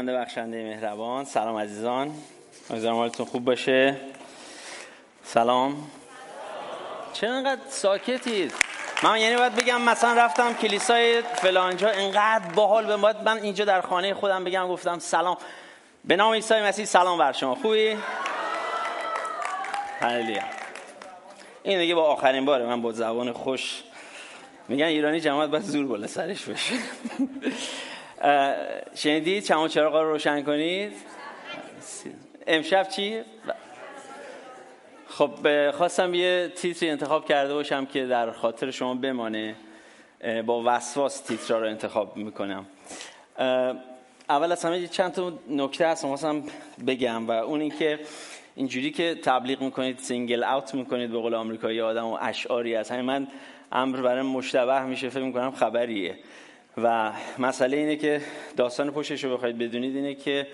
[0.00, 1.24] خداوند بخشنده مهربان.
[1.24, 2.14] سلام عزیزان.
[2.70, 3.96] امیدوارم حالتون خوب باشه؟
[5.24, 5.90] سلام.
[7.12, 8.52] چرا انقدر ساکتید.
[9.02, 13.80] من یعنی باید بگم مثلا رفتم کلیسای فلانجا انقدر باحال به باید من اینجا در
[13.80, 15.36] خانه خودم بگم گفتم سلام.
[16.04, 17.54] به نام عیسی مسیح سلام بر شما.
[17.54, 17.96] خوبی؟
[20.00, 20.42] هللویا.
[21.62, 22.66] این دیگه با آخرین باره.
[22.66, 23.82] من با زبان خوش
[24.68, 26.74] میگن ایرانی جماعت باید زور بالا سرش بشه.
[28.94, 30.92] شنیدید؟ شمع و چراغا رو روشن کنید؟
[32.46, 33.20] امشب چی؟
[35.08, 39.54] خب خواستم یه تیتری انتخاب کرده باشم که در خاطر شما بمانه
[40.46, 42.66] با وسواس تیترا رو انتخاب می‌کنم.
[44.28, 46.42] اول از همه چند تا نکته هست خواستم
[46.86, 47.98] بگم و اون این که
[48.54, 53.04] اینجوری که تبلیغ می‌کنید single out می‌کنید به قول آمریکایی آدم و اشعاری از همین
[53.04, 53.28] من
[53.72, 56.18] امر برام مشتبه میشه فکر می‌کنم خبریه.
[56.76, 58.20] و مسئله اینه که
[58.56, 60.46] داستان پشتش رو بخواید بدونید اینه که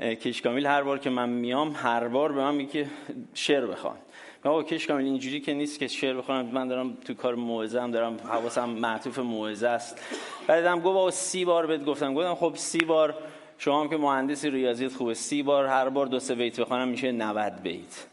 [0.00, 2.86] کشکامیل هر بار که من میام هر بار به من میگه
[3.34, 3.96] شعر بخوان.
[4.44, 8.16] آقا کشکامیل اینجوری که نیست که شعر بخونم من دارم تو کار موعظه هم دارم
[8.16, 9.98] حواسم معطوف موعظه است.
[10.46, 12.14] بعدم گفت با سی بار بهت گفتم.
[12.14, 13.14] گفتم خب سی بار
[13.58, 17.12] شما هم که مهندسی ریاضیت خوبه سی بار هر بار دو سه بیت بخونم میشه
[17.12, 18.06] 90 بیت.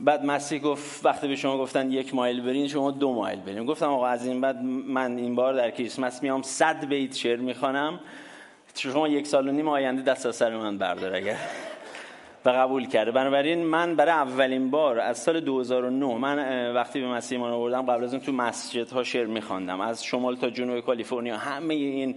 [0.00, 3.64] بعد مسیح گفت وقتی به شما گفتن یک مایل برین شما دو مایل برین.
[3.64, 8.00] گفتم آقا از این بعد من این بار در کریسمس میام صد بیت شعر می‌خوانم.
[8.74, 11.36] شما یک سال و نیم آینده دست از سر من بردار اگر.
[12.44, 13.10] و قبول کرده.
[13.10, 18.04] بنابراین من برای اولین بار از سال 2009 من وقتی به مسیح ایمان آوردم قبل
[18.04, 19.80] از اون تو مسجد ها شعر میخواندم.
[19.80, 22.14] از شمال تا جنوب کالیفرنیا همه این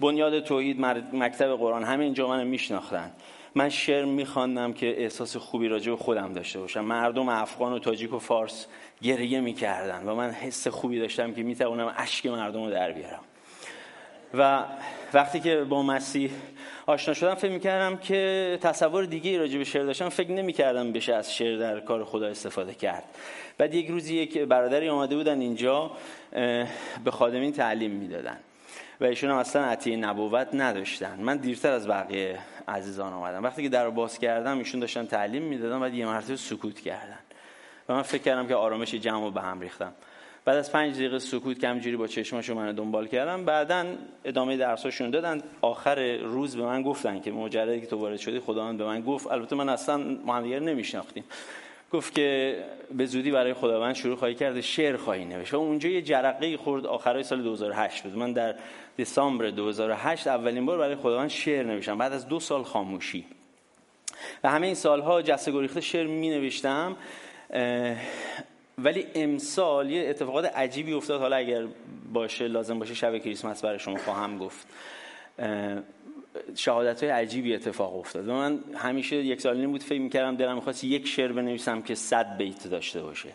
[0.00, 0.80] بنیاد توحید
[1.12, 3.10] مکتب قرآن همه اینجا من میشناختن.
[3.54, 6.84] من شعر میخواندم که احساس خوبی راجع به خودم داشته باشم.
[6.84, 8.66] مردم افغان و تاجیک و فارس
[9.02, 13.20] گریه می‌کردن و من حس خوبی داشتم که می‌توانم اشک مردم رو در بیارم.
[14.34, 14.64] و
[15.14, 16.30] وقتی که با مسیح
[16.86, 20.08] آشنا شدم فکر می‌کردم که تصور دیگه راجع به شعر داشتم.
[20.08, 23.04] فکر نمی‌کردم بشه از شعر در کار خدا استفاده کرد.
[23.58, 25.90] بعد یک روزی یک برادری آمده بودن اینجا
[27.04, 28.36] به خادمین تعلیم می‌دادن
[29.00, 31.20] و ایشون هم اصلا عطیه نبوت نداشتن.
[31.20, 32.38] من دیرتر از بقیه
[32.68, 36.80] عزیزان آمدم وقتی که در باز کردم ایشون داشتن تعلیم می‌دادن بعد یه مرتبه سکوت
[36.80, 37.18] کردن.
[37.88, 39.92] و من فکر کردم که آرامش جمع رو به هم ریختم
[40.44, 43.86] بعد از پنج دقیقه سکوت که همجوری با چشماشو من دنبال کردم بعدا
[44.24, 45.42] ادامه درساشون دادن.
[45.60, 49.32] آخر روز به من گفتن که مجردی که تو وارد شدی خداوند به من گفت.
[49.32, 51.24] البته من اصلا ما هم نمیشناختیم.
[51.92, 52.58] گفت که
[52.96, 55.54] به زودی برای خداوند شروع خواهی کرده شعر خواهی نوشت.
[55.54, 56.86] و اونجا یه جرقه خورد.
[56.86, 58.16] آخرای سال 2008 بود.
[58.16, 58.54] من در
[58.98, 61.98] دسامبر 2008 اولین بار برای خداوند شعر نوشتم.
[61.98, 63.24] بعد از دو سال خاموشی.
[64.44, 66.96] و همه این سالها جسته گریخته شعر می نوشتم
[68.78, 71.20] ولی امسال یه اتفاقات عجیبی افتاد.
[71.20, 71.66] حالا اگر
[72.12, 74.66] باشه لازم باشه شب کریسمس برای شما خواهم گفت.
[76.54, 78.28] شهادت های عجیبی اتفاق افتاد.
[78.28, 81.94] و من همیشه یک سال نیم بود فکر می‌کردم دلم می‌خواست یک شعر بنویسم که
[81.94, 83.28] صد بیت داشته باشه.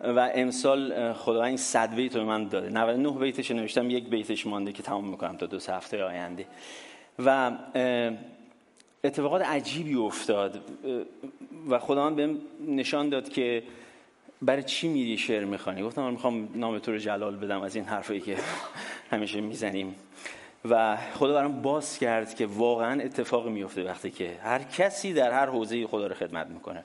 [0.00, 2.68] و امسال خداوند صد بیت رو من داده.
[2.68, 6.46] 99 بیتش نوشتم یک بیتش مانده که تمام می‌کنم تا دو هفته آینده.
[7.18, 7.52] و
[9.04, 10.60] اتفاقات عجیبی افتاد.
[11.68, 12.38] و خداوند بهم
[12.68, 13.62] نشان داد که
[14.42, 15.82] برای چی میری شعر می‌خوانی.
[15.82, 18.36] گفتم من می‌خوام نام تو رو جلال بدم از این حرفایی که
[19.10, 19.94] همیشه می‌زنیم.
[20.70, 25.46] و خدا برام باز کرد که واقعا اتفاق میفته وقتی که هر کسی در هر
[25.46, 26.84] حوزه خدا رو خدمت می‌کنه.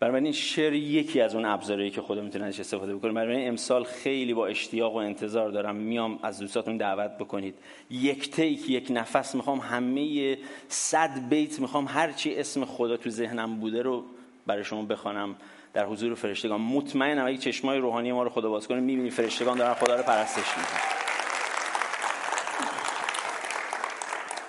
[0.00, 3.48] برای این شعر یکی از اون ابزارهایی که خدا می‌تونه ازش استفاده بکنه برای این
[3.48, 7.54] امسال خیلی با اشتیاق و انتظار دارم میام از دوستاتون دعوت بکنید.
[7.90, 10.38] یک تیک یک نفس می‌خوام همه
[10.68, 14.04] صد بیت می‌خوام هر چی اسم خدا تو ذهنم بوده رو
[14.46, 15.36] برای شما بخوانم.
[15.72, 19.74] در حضور فرشتگان مطمئنم اگه چشمای روحانی ما رو خدا باز کنه می‌بینی فرشتگان دارن
[19.74, 21.05] خدا رو پرستش می‌کنن.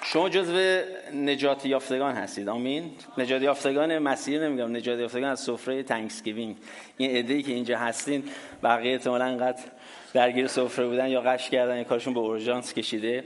[0.09, 0.81] شما جزو
[1.13, 2.49] نجات یافتگان هستید.
[2.49, 2.91] آمین.
[3.17, 4.75] نجات یافتگان مسیح نمیگم.
[4.75, 6.55] نجات یافتگان از سفره Thanksgiving
[6.97, 8.23] این ایده که اینجا هستین
[8.63, 9.63] بقیه احتمالاً انقدر
[10.13, 13.23] درگیر سفره بودن یا غش کردن یا کارشون به اورژانس کشیده.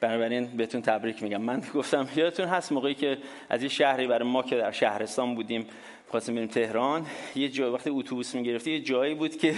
[0.00, 1.40] بنابراین بهتون تبریک میگم.
[1.40, 3.18] من گفتم یادتون هست موقعی که
[3.50, 5.66] از یه شهری برای ما که در شهرستان بودیم
[6.12, 7.06] خواستیم بریم تهران.
[7.34, 9.54] یه جای وقتی اتوبوس می‌گرفتی یه جایی بود که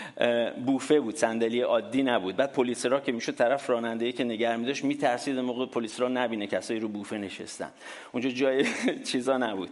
[0.66, 2.36] بوفه بود صندلی عادی نبود.
[2.36, 6.46] بعد پلیس را که می‌شد طرف راننده که نگه میداشت میترسید موقع پلیس را نبینه
[6.46, 7.70] کسایی رو بوفه نشستن.
[8.12, 8.66] اونجا جای
[9.10, 9.70] چیزا نبود.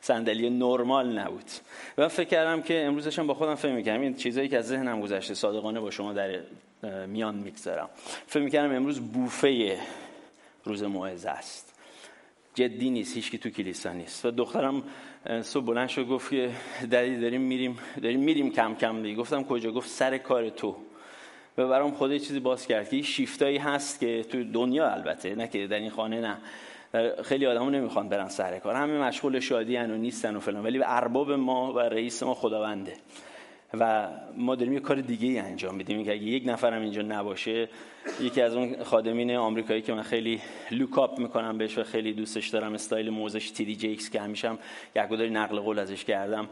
[0.00, 1.50] صندلی نرمال نبود.
[1.98, 5.34] و فکر کردم که امروزشم با خودم فکر می‌کردم این چیزایی که از ذهنم گذشته
[5.34, 6.40] صادقانه با شما در
[7.06, 7.88] میان می‌گذارم.
[8.26, 9.78] فکر می‌کردم امروز بوفه
[10.64, 11.68] روز موعظه است.
[12.54, 14.24] جدی نیست هیچ تو کلیسا نیست.
[14.24, 14.82] و دخترم
[15.42, 16.50] صبح بلند شد گفت که
[16.90, 19.16] دری داریم میریم داریم میریم کم کم دیگه.
[19.16, 20.76] گفتم کجا؟ گفت سر کار تو.
[21.58, 25.66] و برام خدا چیزی باز کرد که شیفتایی هست که تو دنیا البته نه که
[25.66, 26.38] در این خانه نه.
[27.22, 28.74] خیلی آدمو نمی‌خوان برن سر کار.
[28.74, 30.62] همه مشغول شادی و نیستن و فلان.
[30.62, 32.92] ولی ارباب ما و رئیس ما خداونده.
[33.80, 36.04] و ما داریم یه کار دیگه ای انجام میدیم.
[36.04, 37.68] که اگه یک نفرم اینجا نباشه
[38.20, 40.40] یکی از اون خادمین آمریکایی که من خیلی
[40.70, 43.64] look up می‌کنم بهش و خیلی دوستش دارم استایل موعظه‌ش T.D.
[43.64, 44.58] Jakes که همیشه هم
[44.96, 46.48] یک نقل قول ازش کردم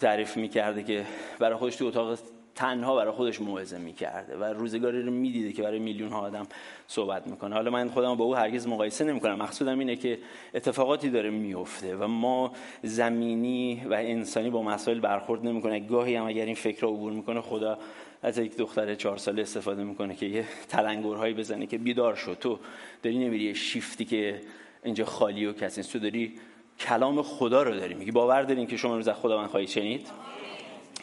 [0.00, 1.06] تعریف می‌کرده که
[1.38, 2.18] برای خودش تو اتاق
[2.54, 6.46] تنها برای خودش موعظه می‌کرده و روزگاری رو می‌دیده که برای میلیون ها آدم
[6.86, 7.54] صحبت می‌کنه.
[7.54, 9.34] حالا من خودم با او هرگز مقایسه نمی‌کنم.
[9.34, 10.18] مقصودم اینه که
[10.54, 12.52] اتفاقاتی داره میفته و ما
[12.82, 15.80] زمینی و انسانی با مسائل برخورد نمی‌کنه.
[15.80, 17.78] گاهی هم اگر این فکر رو عبور می‌کنه خدا
[18.22, 22.58] از یک دختر چهار ساله استفاده می‌کنه که یه تلنگرهایی بزنه که بیدار شد تو
[23.02, 24.40] داری نمیری شیفتی که
[24.84, 26.34] اینجا خالی و کسی تو داری
[26.80, 28.10] کلام خدا رو داری میگی.
[28.10, 30.06] باور دارین که شما روز خدا من خواهید شنید؟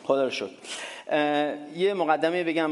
[0.03, 0.49] خدا رو شد
[1.75, 2.71] یه مقدمه بگم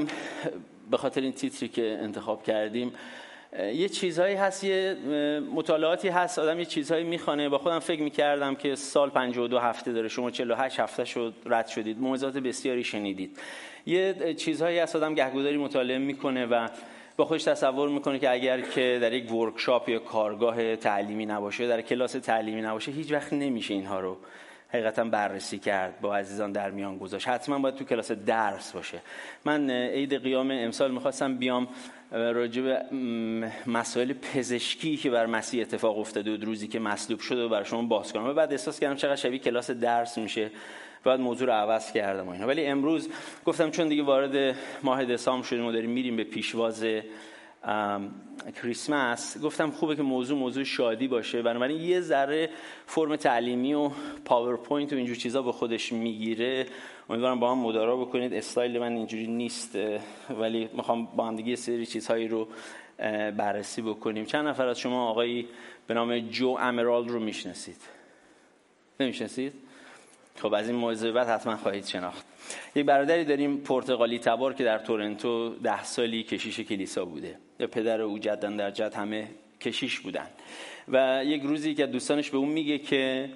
[0.91, 2.93] به خاطر این تیتری که انتخاب کردیم.
[3.73, 4.95] یه چیزهایی هست یه
[5.53, 6.39] مطالعاتی هست.
[6.39, 10.79] آدم یه چیزهایی می‌خوانه با خودم فکر می‌کردم که سال 52 هفته داره شما 48
[10.79, 11.99] هفته شد رد شدید.
[11.99, 13.37] موعظات بسیاری شنیدید.
[13.85, 16.67] یه چیزهایی هست آدم گهگوداری مطالعه می‌کنه و
[17.17, 21.81] با خودش تصور می‌کنه که اگر که در یک ورکشاپ یا کارگاه تعلیمی نباشه در
[21.81, 24.17] کلاس تعلیمی نباشه هیچ وقت نمیشه اینها رو
[24.69, 27.27] حقیقتا بررسی کرد با عزیزان در میان گذاشت.
[27.27, 28.99] حتما باید تو کلاس درس باشه.
[29.45, 31.67] من عید قیام امسال می‌خواستم بیام
[32.11, 32.81] راجع به
[33.67, 37.81] مسائل پزشکی که بر مسیح اتفاق افتاده بود روزی که مصلوب شده و برای شما
[37.81, 38.25] باز کنم.
[38.25, 40.51] و بعد احساس کردم چقدر شبیه کلاس درس میشه.
[41.03, 42.47] بعد موضوع رو عوض کردم و اینا.
[42.47, 43.09] ولی امروز
[43.45, 46.85] گفتم چون دیگه وارد ماه دسامبر شدیم و داریم میریم به پیشواز
[48.61, 49.37] کریسمس.
[49.43, 51.41] گفتم خوبه که موضوع موضوع شادی باشه.
[51.41, 52.49] بنابراین یه ذره
[52.85, 53.91] فرم تعلیمی و
[54.25, 56.65] پاورپوینت و اینجور چیزا به خودش می‌گیره.
[57.09, 58.33] امیدوارم با هم مدارا بکنید.
[58.33, 59.77] استایل من اینجوری نیست
[60.39, 62.47] ولی می‌خوام با هم دیگه سری چیزهایی رو
[63.37, 64.25] بررسی بکنیم.
[64.25, 65.47] چند نفر از شما آقایی
[65.87, 67.81] به نام جو امرال رو می‌شناسید؟
[68.99, 69.53] نمی‌شناسید؟
[70.35, 72.25] خب از این موضوع بعد حتما خواهید شناخت.
[72.75, 77.37] یک برادری داریم پرتغالی تبار که در تورنتو ده سالی کشیش کلیسا بوده.
[77.67, 79.27] پدر او جدن در جد همه
[79.61, 80.27] کشیش بودن.
[80.87, 83.29] و یک روزی که دوستانش به اون میگه که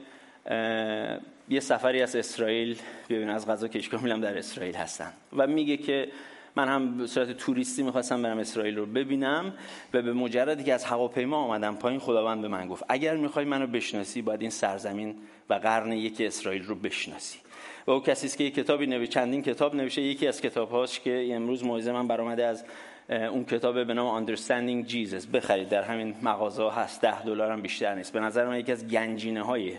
[1.50, 2.78] یه سفری از اسرائیل
[3.10, 5.14] ببین از غذا کشکا میلم در اسرائیل هستن.
[5.38, 6.08] و میگه که
[6.56, 9.54] من هم به صورت توریستی می‌خواستم برم اسرائیل رو ببینم
[9.94, 13.68] و به مجردی که از هواپیما آمدم پایین خداوند به من گفت اگر می‌خوای منو
[13.68, 15.16] بشناسی باید این سرزمین
[15.50, 17.40] و قرن یکی اسرائیل رو بشناسی.
[17.88, 21.30] و او کسی است که یک کتابی نوشته چندین کتاب نوشته یکی از کتابهاش که
[21.32, 22.66] امروز موعظه من برآمده از
[23.10, 25.28] اون کتاب به نام Understanding Jesus.
[25.34, 27.02] بخرید در همین مغازه هست.
[27.02, 28.14] ده دلار هم بیشتر نیست.
[28.14, 29.78] به نظر من یکی از گنجینه های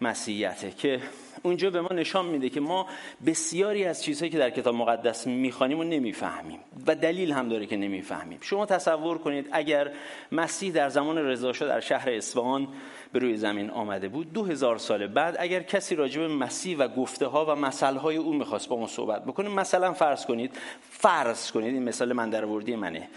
[0.00, 1.00] مسیحیته که
[1.42, 2.86] اونجا به ما نشان میده که ما
[3.26, 7.76] بسیاری از چیزهایی که در کتاب مقدس می‌خوانیم و نمی‌فهمیم و دلیل هم داره که
[7.76, 8.38] نمی‌فهمیم.
[8.40, 9.90] شما تصور کنید اگر
[10.32, 12.68] مسیح در زمان رضاشاه در شهر اصفهان
[13.12, 16.88] به روی زمین آمده بود دو هزار سال بعد اگر کسی راجع به مسیح و
[16.88, 20.50] گفته ها و مسئله های او می‌خواست با ما صحبت بکنه مثلا فرض کنید
[20.90, 23.08] فرض کنید این مثال من در منه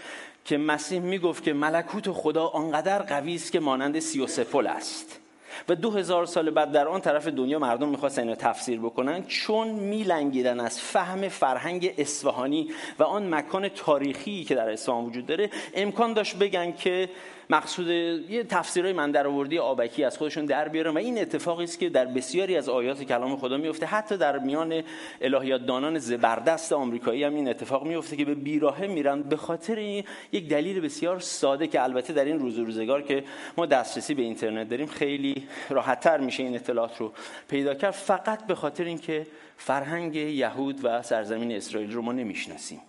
[0.44, 5.20] که مسیح می‌گفت که ملکوت خدا آنقدر قوی است که مانند سی و پل است.
[5.68, 9.68] و دو هزار سال بعد در آن طرف دنیا مردم می‌خواستن اینو تفسیر بکنن چون
[9.68, 16.12] میلنگیدن از فهم فرهنگ اصفهانی و آن مکان تاریخی که در اصفهان وجود داره امکان
[16.12, 17.08] داشت بگن که
[17.50, 21.78] مقصود یه تفسیرهای من در آوردی آبکی از خودشون در بیارن و این اتفاقی است
[21.78, 23.86] که در بسیاری از آیات کلام خدا میفته.
[23.86, 24.82] حتی در میان
[25.20, 29.78] الهیات دانان زبردست آمریکایی هم این اتفاق میفته که به بیراهه میرن به خاطر
[30.32, 33.24] یک دلیل بسیار ساده که البته در این روز روزگار که
[33.56, 37.12] ما دسترسی به اینترنت داریم خیلی راحتتر میشه این اطلاعات رو
[37.48, 37.90] پیدا کرد.
[37.90, 39.26] فقط به خاطر اینکه
[39.60, 42.80] فرهنگ یهود و سرزمین اسرائیل رو ما نمی‌شناسیم.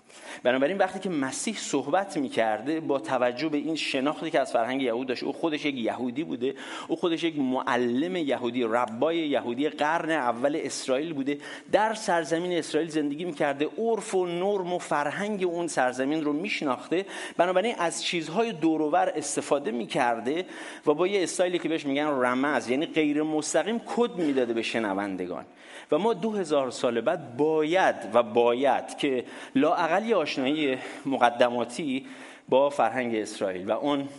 [0.44, 5.08] بنابراین وقتی که مسیح صحبت می‌کرده با توجه به این شناختی که از فرهنگ یهود
[5.08, 6.56] داشت او خودش یک یهودی بوده
[6.88, 11.38] او خودش یک معلم یهودی ربای یهودی قرن اول اسرائیل بوده
[11.72, 17.06] در سرزمین اسرائیل زندگی می‌کرده عرف و نرم و فرهنگ اون سرزمین رو میشناخته.
[17.38, 20.46] بنابراین از چیزهای دورور استفاده می‌کرده
[20.86, 25.46] و با یه استایلی که بهش میگن رمز یعنی غیر مستقیم کد می‌داده به شنوندگان.
[25.92, 32.06] و ما دو هزار سال بعد باید و باید که لاعقل یه آشنایی مقدماتی
[32.50, 34.10] با فرهنگ اسرائیل و اون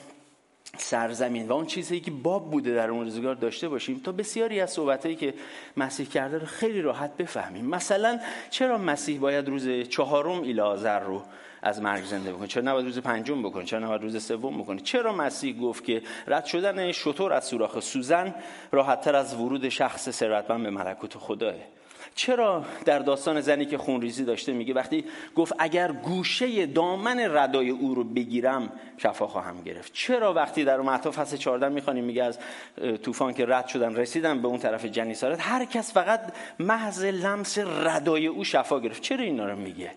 [0.76, 4.70] سرزمین و اون چیزی که باب بوده در اون روزگار داشته باشیم تا بسیاری از
[4.70, 5.34] صحبتهایی که
[5.76, 7.64] مسیح کرده رو خیلی راحت بفهمیم.
[7.64, 11.22] مثلا چرا مسیح باید روز چهارم ایلازر رو
[11.62, 15.12] از مرگ زنده بکنه چرا نباید روز پنجم بکنه چرا نباید روز سوم بکنه چرا
[15.12, 18.34] مسیح گفت که رد شدن شطور از سوراخ سوزن
[18.72, 21.54] راحتتر از ورود شخص ثروتمند به ملکوت خداه
[22.14, 25.04] چرا در داستان زنی که خونریزی داشته میگه وقتی
[25.36, 29.92] گفت اگر گوشه دامن ردای او رو بگیرم شفا خواهم گرفت.
[29.92, 32.38] چرا وقتی در متا فصل 14 می‌خوانیم میگه از
[33.02, 36.20] طوفان که رد شدن رسیدن به اون طرف جنیسارت هر کس فقط
[36.58, 39.02] محض لمس ردای او شفا گرفت.
[39.02, 39.90] چرا اینا رو میگه؟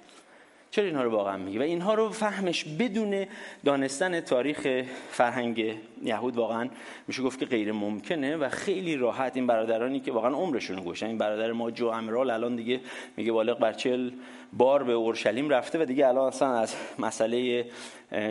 [0.71, 3.25] چرا اینها رو واقعا میگه و اینها رو فهمش بدون
[3.65, 6.69] دانستن تاریخ فرهنگ یهود واقعا
[7.07, 11.17] میشه گفت که غیر ممکنه و خیلی راحت این برادرانی که واقعا عمرشون رو این
[11.17, 12.79] برادر ما جو امرال الان دیگه
[13.17, 14.11] میگه بالغ بر چل
[14.53, 17.65] بار به اورشلیم رفته و دیگه الان اصلا از مسئله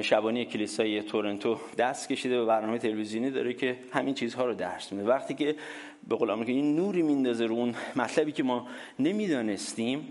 [0.03, 5.09] شبانی کلیسای تورنتو دست کشیده و برنامه تلویزیونی داره که همین چیزها رو درس میده.
[5.09, 5.57] وقتی که
[6.09, 8.67] به قول این نوری میندازه رو اون مطلبی که ما
[8.99, 10.09] نمی‌دانستیم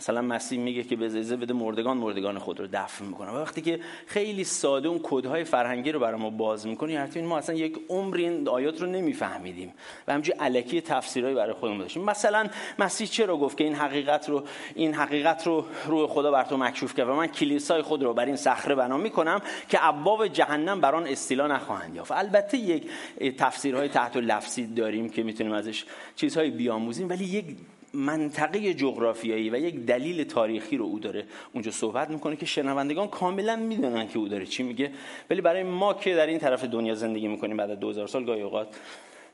[0.00, 3.60] مثلا مسیح میگه که به زیزه بده مردگان مردگان خود رو دفن می‌کنه و وقتی
[3.60, 7.80] که خیلی ساده اون کدهای فرهنگی رو برای ما باز می‌کنه یعنی ما اصلا یک
[7.88, 9.72] عمری این آیات رو نمیفهمیدیم
[10.08, 12.04] و همچنین الکی تفسیرهایی برای خودمون داشتیم.
[12.04, 14.42] مثلا مسیح چرا گفت که این حقیقت رو
[14.74, 18.26] این حقیقت رو روح خدا بر تو مکشوف کرد؟ و من کلیسای خود رو بر
[18.26, 22.12] این صخره بنا می‌کنم که ابواب جهنم بر آن استیلا نخواهند یافت.
[22.12, 22.90] البته یک
[23.38, 25.84] تفسیرهای تحت لفظی داریم که می‌تونیم ازش
[26.16, 27.44] چیزهایی بیاموزیم ولی یک
[27.92, 31.24] منطقه جغرافیایی و یک دلیل تاریخی رو او داره.
[31.52, 34.92] اونجا صحبت می‌کنه که شنوندگان کاملا می‌دونن که او داره چی میگه.
[35.30, 38.42] ولی برای ما که در این طرف دنیا زندگی می‌کنیم بعد از 2000 سال گاهی
[38.42, 38.68] اوقات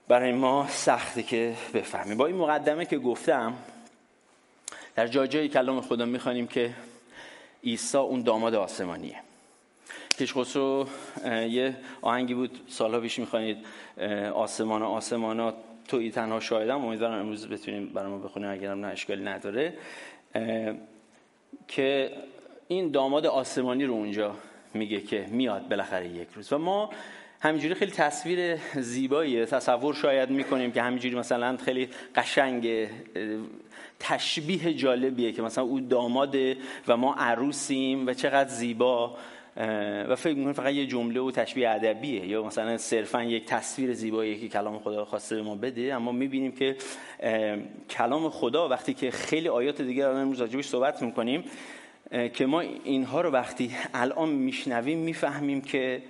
[0.08, 2.16] برای ما سخته که بفهمیم.
[2.16, 3.54] با این مقدمه که گفتم
[4.94, 6.70] در جای جای کلام خدا می‌خوانیم که
[7.64, 9.16] عیسی اون داماد آسمانیه.
[10.54, 10.86] رو
[11.48, 13.56] یه آهنگی بود سالها پیش می‌خوانید
[14.34, 15.54] آسمان آسمانات.
[15.86, 19.74] توی تنها شاهدم امیدوارم امروز بتونیم برای ما بخونیم اگرم نه اشکالی نداره.
[21.68, 22.12] که
[22.68, 24.34] این داماد آسمانی رو اونجا
[24.74, 26.52] میگه که میاد بالاخره یک روز.
[26.52, 26.90] و ما
[27.40, 32.88] همینجوری خیلی تصویر زیباییه تصور شاید می‌کنیم که همینجوری مثلا خیلی قشنگ
[34.00, 36.56] تشبیه جالبیه که مثلا او داماده
[36.88, 39.16] و ما عروسیم و چقدر زیبا.
[40.08, 42.26] و فکر می‌کنم فقط یه جمله و تشبیه ادبیه.
[42.26, 46.52] یا مثلا صرفا یک تصویر زیبایی که کلام خدا خواسته به ما بده اما می‌بینیم
[46.52, 46.76] که
[47.90, 51.44] کلام خدا وقتی که خیلی آیات دیگه الان امروز راجبش صحبت می‌کنیم
[52.34, 56.02] که ما اینها رو وقتی الان میشنویم می‌فهمیم که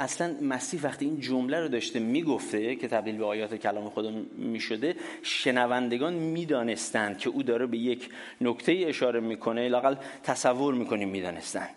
[0.00, 4.96] اصلا مسیح وقتی این جمله رو داشته می‌گفته که تبدیل به آیات کلام خدا می‌شده
[5.22, 8.08] شنوندگان می‌دانستند که او داره به یک
[8.40, 11.70] نکته اشاره می‌کنه لاقل تصور می‌کنیم می‌دانستند.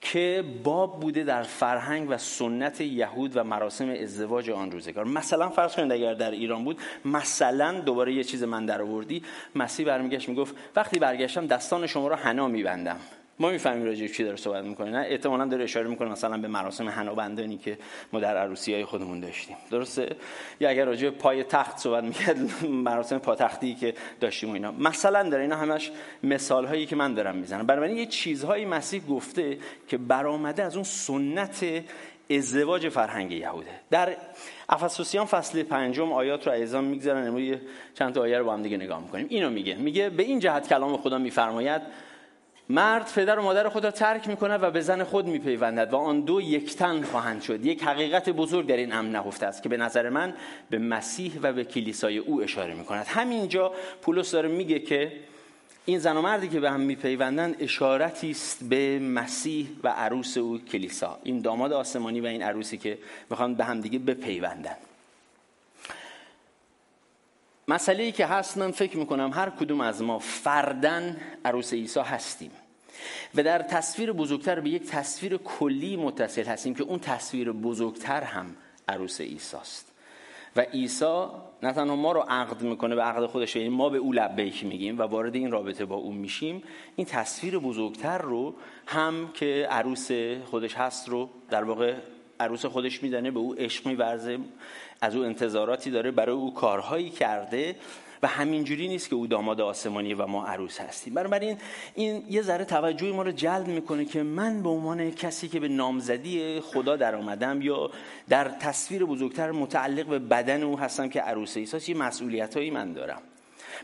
[0.00, 5.04] که باب بوده در فرهنگ و سنت یهود و مراسم ازدواج آن روزگار.
[5.04, 9.22] مثلا فرض کنید اگر در ایران بود مثلا دوباره یه چیز من در آوردی.
[9.54, 13.00] مسیح برمیگشت می‌گفت وقتی برگشتم دستان شما رو حنا میبندم.
[13.40, 16.88] ما می‌فهمیم راجع چی داره صحبت می‌کنه نه؟ احتمالاً داره اشاره می‌کنه مثلا به مراسم
[16.88, 17.78] حنابندانی که
[18.12, 19.56] ما در عروسی های خودمون داشتیم.
[19.70, 20.16] درسته؟
[20.60, 24.72] یا اگر راجع پای تخت صحبت می‌کرد مراسم پاتختی که داشتیم و اینا.
[24.72, 25.90] مثلا داره اینا همش
[26.22, 27.66] مثال هایی که من دارم می‌زنم.
[27.66, 31.66] بنابراین یه چیزهایی مسیح گفته که برآمده از اون سنت
[32.30, 33.70] ازدواج فرهنگ یهوده.
[33.90, 34.16] در
[34.68, 37.26] افسوسیان فصل پنجم آیات رو ایزان می‌گذارن.
[37.26, 37.58] امروز
[37.94, 39.26] چند تا آیه رو با هم دیگه نگاه می‌کنیم.
[39.28, 39.74] اینو میگه.
[39.74, 42.07] میگه به این جهت کلام خدا میفرماید
[42.70, 46.20] مرد پدر و مادر خود را ترک می‌کنه و به زن خود میپیوندد و آن
[46.20, 47.66] دو یکتن خواهند شد.
[47.66, 50.34] یک حقیقت بزرگ در این امر نهفته است که به نظر من
[50.70, 53.06] به مسیح و به کلیسای او اشاره می‌کند.
[53.06, 53.72] همینجا
[54.02, 55.12] پولس داره میگه که
[55.84, 60.58] این زن و مردی که به هم میپیوندند اشارتی است به مسیح و عروس او
[60.58, 61.18] کلیسا.
[61.22, 62.98] این داماد آسمانی و این عروسی که
[63.30, 64.87] می‌خوان به هم دیگه بپیوندند
[67.68, 72.50] مسئله ای که هست من فکر می‌کنم هر کدوم از ما فردن عروس عیسی هستیم
[73.34, 78.56] و در تصویر بزرگتر به یک تصویر کلی متصل هستیم که اون تصویر بزرگتر هم
[78.88, 79.92] عروس عیسی است
[80.56, 81.26] و عیسی
[81.62, 84.98] نه تنها ما رو عقد می‌کنه به عقد خودش یعنی ما به او لبیک میگیم
[84.98, 86.62] و وارد این رابطه با او میشیم
[86.96, 88.54] این تصویر بزرگتر رو
[88.86, 90.10] هم که عروس
[90.44, 91.94] خودش هست رو در واقع
[92.40, 94.38] عروس خودش میدانه به او عشق میورزه
[95.00, 97.76] از او انتظاراتی داره برای او کارهایی کرده
[98.22, 101.14] و همینجوری نیست که او داماد آسمانی و ما عروس هستیم.
[101.14, 101.56] بنابراین
[101.94, 105.68] این یه ذره توجه ما رو جلب می‌کنه که من به عنوان کسی که به
[105.68, 107.90] نامزدی خدا در آمدم یا
[108.28, 112.92] در تصویر بزرگتر متعلق به بدن او هستم که عروس ایساس یه مسئولیت هایی من
[112.92, 113.20] دارم.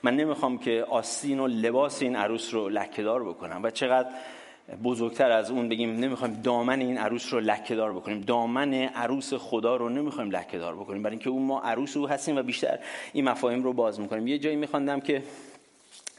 [0.03, 3.61] من نمی‌خوام که آستین و لباس این عروس رو لکهدار بکنم.
[3.63, 4.09] و چقدر
[4.85, 8.21] بزرگتر از اون بگیم نمی‌خوایم دامن این عروس رو لکه دار بکنیم.
[8.21, 11.03] دامن عروس خدا رو نمی‌خوایم لکه دار بکنیم.
[11.03, 12.79] برای اینکه اون ما عروس او هستیم و بیشتر
[13.13, 14.27] این مفاهیم رو باز می‌کنیم.
[14.27, 15.23] یه جایی میخواندم که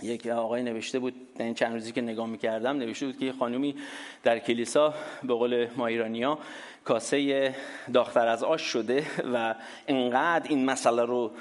[0.02, 3.32] یک آقای نوشته بود در این چند روزی که نگاه می‌کردم نوشته بود که یه
[3.32, 3.76] خانومی
[4.24, 6.38] در کلیسا به قول ما ایرانیا
[6.84, 7.56] کاسه
[7.94, 9.56] داختر از آش شده و
[9.88, 11.32] انقدر این مسئله رو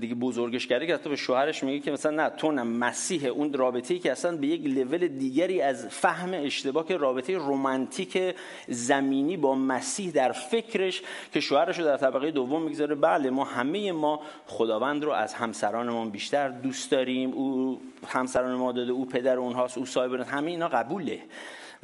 [0.00, 3.52] دیگه بزرگش کرده که حتی به شوهرش میگه که مثلا نه تو نه مسیح اون
[3.52, 8.34] رابطه‌ای که اصلا به یک لول دیگری از فهم اشتباه که رابطه رمانتیک
[8.68, 12.94] زمینی با مسیح در فکرش که شوهرش رو در طبقه دوم می‌گذاره.
[12.94, 17.32] بله ما همه ما خداوند رو از همسرانمون بیشتر دوست داریم.
[17.32, 21.22] او همسران ما داده او پدر اونهاست او صاحب همه اینا قبوله.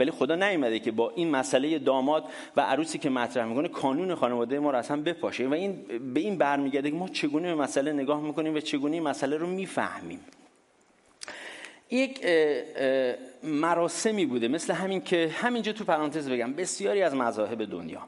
[0.01, 2.25] ولی خدا نیومده که با این مسئله داماد
[2.57, 5.47] و عروسی که مطرح می‌کنه کانون خانواده ما رو اصلا بپاشه.
[5.47, 9.03] و این به این برمیگرده که ما چگونه به مسئله نگاه می‌کنیم و چگونه این
[9.03, 10.21] مسئله رو می‌فهمیم.
[11.91, 12.21] یک
[13.43, 18.03] مراسمی بوده مثل همین که همینجا تو پرانتز بگم بسیاری از مذاهب دنیا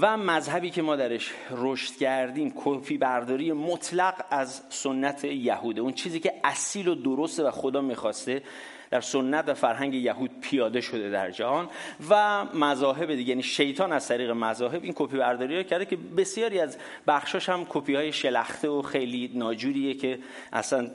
[0.00, 5.80] و مذهبی که ما درش رشد کردیم کپی برداری مطلق از سنت یهوده.
[5.80, 8.42] اون چیزی که اصیل و درسته و خدا می‌خواسته
[8.90, 11.68] در سنت و فرهنگ یهود پیاده شده در جهان.
[12.10, 16.60] و مذاهب دیگه یعنی شیطان از طریق مذاهب این کپی برداری رو کرده که بسیاری
[16.60, 20.18] از بخشاش هم کپی های شلخته و خیلی ناجوریه که
[20.52, 20.90] اصلا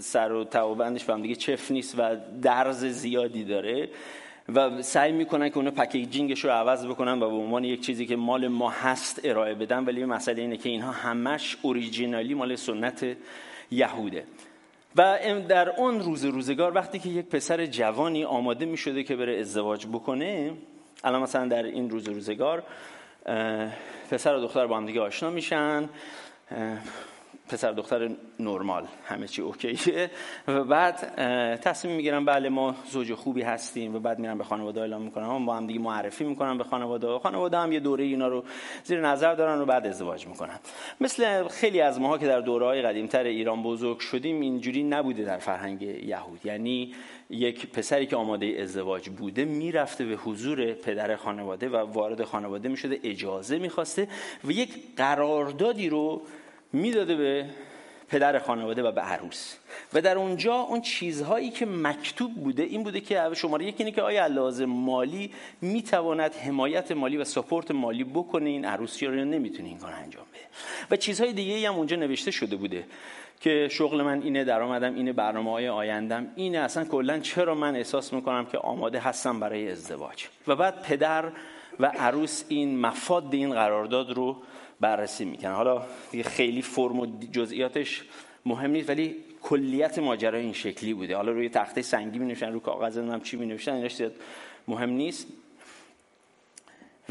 [0.00, 3.88] سر و ته و بندش به هم دیگه چفت نیست و درز زیادی داره.
[4.48, 8.06] و سعی می‌کنن که اونو packaging ش رو عوض بکنن و به عنوان یک چیزی
[8.06, 13.06] که مال ما هست ارائه بدن ولی مسئله اینه که اینها همش originally مال سنت
[13.70, 14.24] یهوده.
[14.96, 15.18] و
[15.48, 19.86] در اون روز روزگار وقتی که یک پسر جوانی آماده می شده که بره ازدواج
[19.86, 20.52] بکنه
[21.04, 22.62] الان مثلا در این روز روزگار
[24.10, 25.88] پسر و دختر با هم دیگه آشنا میشن
[27.48, 30.10] پسر دختر نرمال همه چی اوکیه.
[30.48, 30.94] و بعد
[31.56, 35.46] تصمیم می‌گیرن بله ما زوج خوبی هستیم و بعد میرن به خانواده اعلام می‌کنن هم
[35.46, 37.18] با هم دیگه معرفی می‌کنن به خانواده.
[37.18, 38.44] خانواده هم یه دوره اینا رو
[38.84, 40.58] زیر نظر دارن و بعد ازدواج می‌کنن.
[41.00, 45.38] مثل خیلی از ماها که در دوره های قدیمتر ایران بزرگ شدیم اینجوری نبوده در
[45.38, 46.40] فرهنگ یهود.
[46.44, 46.94] یعنی
[47.30, 52.98] یک پسری که آماده ازدواج بوده می‌رفته به حضور پدر خانواده و وارد خانواده می‌شده
[53.04, 54.08] اجازه می‌خواسته
[54.44, 56.22] و یک قراردادی رو
[56.72, 57.46] می‌داده به
[58.08, 59.54] پدر خانواده و به عروس.
[59.92, 64.02] و در اونجا اون چیزهایی که مکتوب بوده این بوده که شماره یکی اینه که
[64.02, 65.30] آیا لازم مالی
[65.60, 70.40] می‌تواند حمایت مالی و سپورت مالی بکنه؟ این عروسی رو نمی‌تونه این کار انجام بده؟
[70.90, 72.84] و چیزهای دیگه هم اونجا نوشته شده بوده
[73.40, 76.58] که شغل من اینه درآمدم اینه برنامه های آیندم اینه.
[76.58, 81.24] اصلا کلا چرا من احساس می‌کنم که آماده هستم برای ازدواج؟ و بعد پدر
[81.80, 84.36] و عروس این مفاد این قرارداد رو
[84.82, 85.52] بررسی می‌کنن.
[85.52, 88.02] حالا دیگه خیلی فرم و جزئیاتش
[88.46, 91.16] مهم نیست ولی کلیت ماجرا این شکلی بوده.
[91.16, 94.02] حالا روی تخته سنگی می نوشتن رو کاغذ هم چی می نوشتن اینش
[94.68, 95.26] مهم نیست.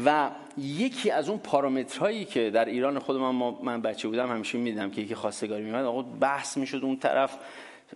[0.04, 4.90] و یکی از اون پارامترهایی که در ایران خود من, من بچه بودم همیشه میدم
[4.90, 7.38] که یکی خواستگاری میمد آقا بحث می‌شد اون طرف.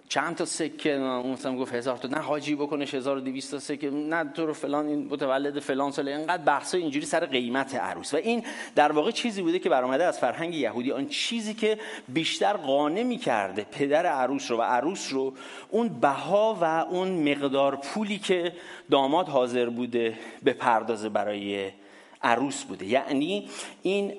[0.08, 0.98] چند تا سکه
[1.32, 2.08] مثلا گفت هزار تا.
[2.08, 3.90] نه حاجی بکنش 1200 تا سکه.
[3.90, 8.14] نه تو رو فلان این متولد فلان سال اینقدر بحث اینجوری سر قیمت عروس.
[8.14, 10.92] و این در واقع چیزی بوده که برآمده از فرهنگ یهودی.
[10.92, 11.78] آن چیزی که
[12.08, 15.34] بیشتر قانع می‌کرده پدر عروس رو و عروس رو
[15.70, 18.52] اون بها و اون مقدار پولی که
[18.90, 21.70] داماد حاضر بوده به پردازه برای
[22.22, 22.86] عروس بوده.
[22.86, 23.48] یعنی
[23.82, 24.12] این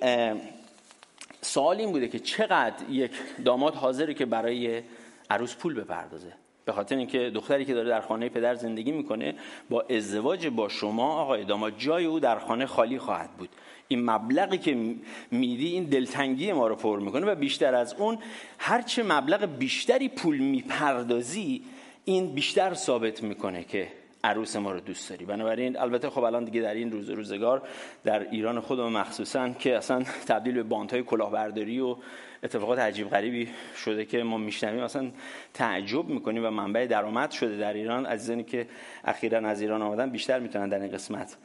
[1.42, 3.12] سوال این بوده که چقدر یک
[3.46, 4.82] داماد حاضره که برای
[5.30, 6.34] عروس پول بپردازه.
[6.66, 9.36] به خاطر اینکه دختری که داره در خانه پدر زندگی می‌کنه
[9.70, 13.50] با ازدواج با شما آقای داماد جای او در خانه خالی خواهد بود.
[13.88, 14.96] این مبلغی که
[15.32, 18.18] میدی این دلتنگی ما رو پر می‌کنه و بیشتر از اون
[18.58, 21.62] هرچه مبلغ بیشتری پول می‌پردازی
[22.06, 23.88] این بیشتر ثابت می‌کنه که
[24.24, 25.26] عروس ما رو دوست داری.
[25.26, 27.62] بنابراین البته خب الان دیگه در این روز روزگار
[28.04, 31.96] در ایران خودمون مخصوصا که اصلا تبدیل به باندهای کلاهبرداری و
[32.44, 34.84] اتفاقات عجیب غریبی شده که ما میشنویم.
[34.84, 35.12] اصلا
[35.54, 38.06] تعجب می‌کنیم و منبع درآمد شده در ایران.
[38.06, 38.68] عزیزانی که
[39.04, 41.38] اخیرا از ایران آمدن بیشتر می‌تونن در این قسمت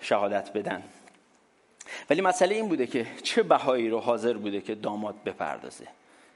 [0.00, 0.82] شهادت بدن.
[2.10, 5.86] ولی مسئله این بوده که چه بهایی رو حاضر بوده که داماد بپردازه؟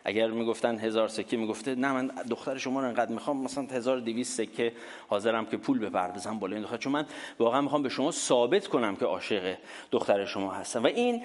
[0.05, 4.73] اگر می‌گفتن هزار سکه می‌گفته نه من دختر شما رو انقدر می‌خوام مثلا 1200 سکه
[5.09, 6.77] حاضرم که پول بپردازم بالای این دختر.
[6.77, 7.07] چون من
[7.39, 9.57] واقعا می‌خوام به شما ثابت کنم که عاشق
[9.91, 10.83] دختر شما هستم.
[10.83, 11.23] و این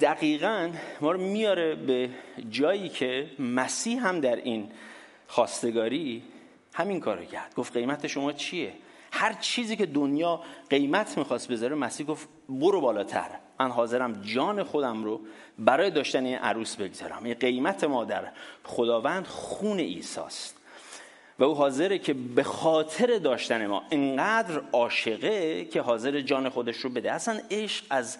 [0.00, 2.10] دقیقا ما رو میاره به
[2.50, 4.68] جایی که مسیح هم در این
[5.26, 6.22] خواستگاری
[6.74, 7.54] همین کارو کرد.
[7.54, 8.72] گفت قیمت شما چیه؟
[9.12, 13.30] هر چیزی که دنیا قیمت می‌خواست بذاره مسیح گفت برو بالاتر.
[13.60, 15.20] من حاضرم جان خودم رو
[15.58, 17.24] برای داشتن این عروس بگذارم.
[17.24, 18.24] این قیمت ما در
[18.64, 20.56] خداوند خون ایساست
[21.38, 26.90] و او حاضره که به خاطر داشتن ما انقدر عاشقه که حاضر جان خودش رو
[26.90, 27.12] بده.
[27.12, 28.18] اصلا عشق از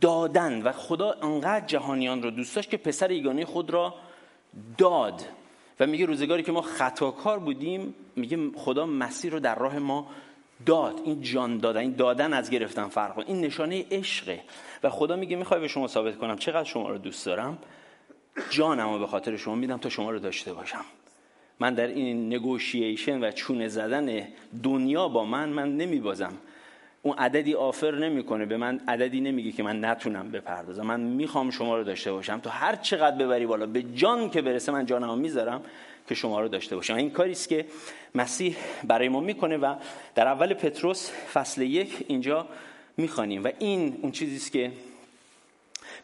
[0.00, 3.94] دادن و خدا انقدر جهانیان رو دوست داشت که پسر یگانه خود را
[4.78, 5.22] داد.
[5.80, 10.06] و میگه روزگاری که ما خطاکار بودیم میگه خدا مسیر رو در راه ما
[10.66, 14.40] داد این جان دادن این دادن از گرفتن فرق این نشانه عشقه
[14.82, 17.58] و خدا میگه می‌خوای به شما ثابت کنم چقدر شما رو دوست دارم
[18.50, 20.84] جانم رو به خاطر شما میدم تا شما رو داشته باشم.
[21.60, 24.28] من در این نگوشیشن و چونه زدن
[24.62, 26.32] دنیا با من من نمیبازم.
[27.02, 30.86] اون عددی آفر نمی‌کنه به من عددی نمیگه که من نتونم بپردازم.
[30.86, 32.40] من می‌خوام شما رو داشته باشم.
[32.40, 35.62] تو هر چقدر ببری بالا به جان که برسه من جانمو می‌ذارم.
[36.08, 37.66] که شما رو داشته باشم این کاری است که
[38.14, 39.74] مسیح برای ما می‌کنه و
[40.14, 42.48] در اول پتروس فصل یک اینجا
[42.96, 43.44] می‌خوانیم.
[43.44, 44.72] و این اون چیزی است که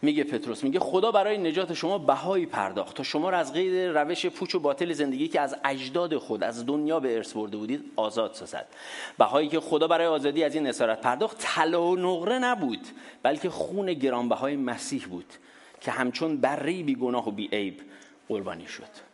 [0.03, 0.65] میگه پتروس.
[0.65, 2.97] میگه خدا برای نجات شما بهایی پرداخت.
[2.97, 6.67] تا شما را از قید روش پوچ و باطل زندگی که از اجداد خود از
[6.67, 8.67] دنیا به ارث برده بودید آزاد سازد.
[9.19, 12.87] بهایی که خدا برای آزادی از این اسارت پرداخت طلا و نقره نبود
[13.23, 15.33] بلکه خون گرانبهای مسیح بود
[15.81, 17.81] که همچون بری بی گناه و بی عیب
[18.29, 19.08] قربانی شد.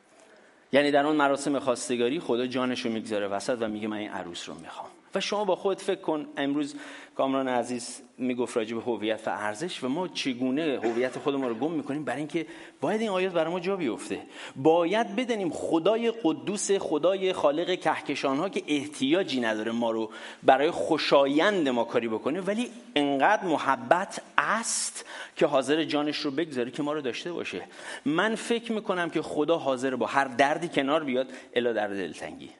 [0.75, 4.49] یعنی در اون مراسم خواستگاری خدا جانش رو می‌گذاره وسط و میگه من این عروس
[4.49, 4.91] رو می‌خوام.
[5.15, 6.75] و شما با خود فکر کن امروز
[7.17, 11.73] کامران عزیز می‌گفت راجع به هویت و ارزش و ما چگونه هویت خودمون رو گم
[11.73, 12.47] می‌کنیم برای اینکه
[12.81, 14.21] باید این آیات برای ما جا بیفته.
[14.57, 20.11] باید بدونیم خدای قدوس خدای خالق کهکشان ها که احتیاجی نداره ما رو
[20.43, 25.05] برای خوشایند ما کاری بکنه ولی انقدر محبت است
[25.37, 27.63] که حاضر جانش رو بگذاره که ما رو داشته باشه.
[28.05, 32.51] من فکر می‌کنم که خدا حاضر با هر دردی کنار بیاد الا در دلتنگی.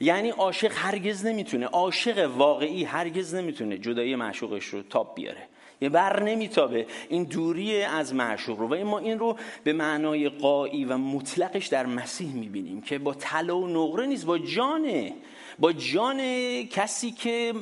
[0.00, 5.48] یعنی عاشق هرگز نمی‌تونه عاشق واقعی هرگز نمی‌تونه جدایی معشوقش رو تاب بیاره.
[5.82, 6.86] یه بر نمیتابه.
[7.08, 8.68] این دوری از معشوق رو.
[8.68, 13.58] و ما این رو به معنای قایی و مطلقش در مسیح می‌بینیم که با طلا
[13.58, 15.12] و نقره نیست با جانه
[15.58, 16.20] با جان
[16.62, 17.54] کسی که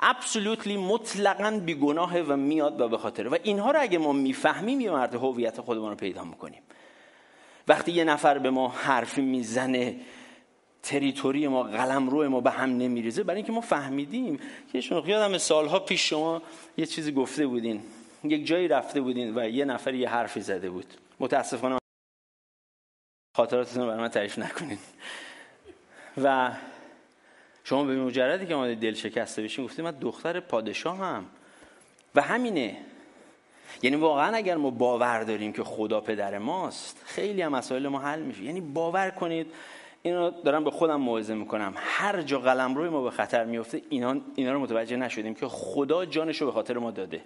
[0.00, 3.30] ابسولوتلی مطلقا بیگناه و میاد و به خاطره.
[3.30, 6.62] و اینها رو اگه ما می‌فهمیم یه مرد هویت خودمون رو پیدا می‌کنیم.
[7.68, 9.96] وقتی یه نفر به ما حرفی می‌زنه
[10.82, 13.22] تریتوری ما قلم روی ما به هم نمیریزه.
[13.22, 14.40] برای اینکه ما فهمیدیم
[14.72, 16.42] که شما یادم سالها پیش شما
[16.76, 17.82] یه چیزی گفته بودین.
[18.24, 20.86] یک جایی رفته بودین و یه نفر یه حرفی زده بود.
[21.20, 21.78] متاسفانه
[23.36, 24.78] خاطراتتون رو برای من تعریف نکنین.
[26.22, 26.50] و
[27.64, 31.26] شما به مجردی که ما دل شکسته بشین گفتیم من دختر پادشاه هم
[32.14, 32.76] و همینه.
[33.82, 38.22] یعنی واقعا اگر ما باور داریم که خدا پدر ماست خیلی هم مسائل ما حل
[38.22, 38.42] میشه.
[38.42, 39.46] یعنی باور کنید
[40.08, 41.72] اینو دارم به خودم موعظه می‌کنم.
[41.76, 46.04] هر جا قلم روی ما به خطر میفته اینا, اینا رو متوجه نشدیم که خدا
[46.04, 47.20] جانش رو به خاطر ما داده.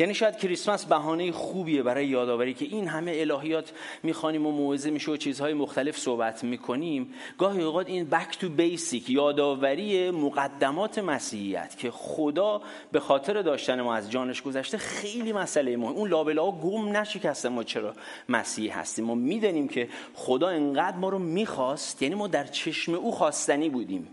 [0.00, 5.10] یعنی شاید کریسمس بهانه خوبیه برای یادآوری که این همه الهیات می‌خوانیم و موعظه میشه
[5.10, 7.14] و چیزهای مختلف صحبت می‌کنیم.
[7.38, 13.94] گاهی اوقات این بک تو بیسیک یادآوری مقدمات مسیحیت که خدا به خاطر داشتن ما
[13.94, 15.92] از جانش گذشته خیلی مسئله مهم.
[15.92, 17.94] اون لابلا گم نشکسته ما چرا
[18.28, 19.04] مسیحی هستیم.
[19.04, 24.08] ما می‌دونیم که خدا انقدر ما رو می‌خواست یعنی ما در چشم او خواستنی بودیم.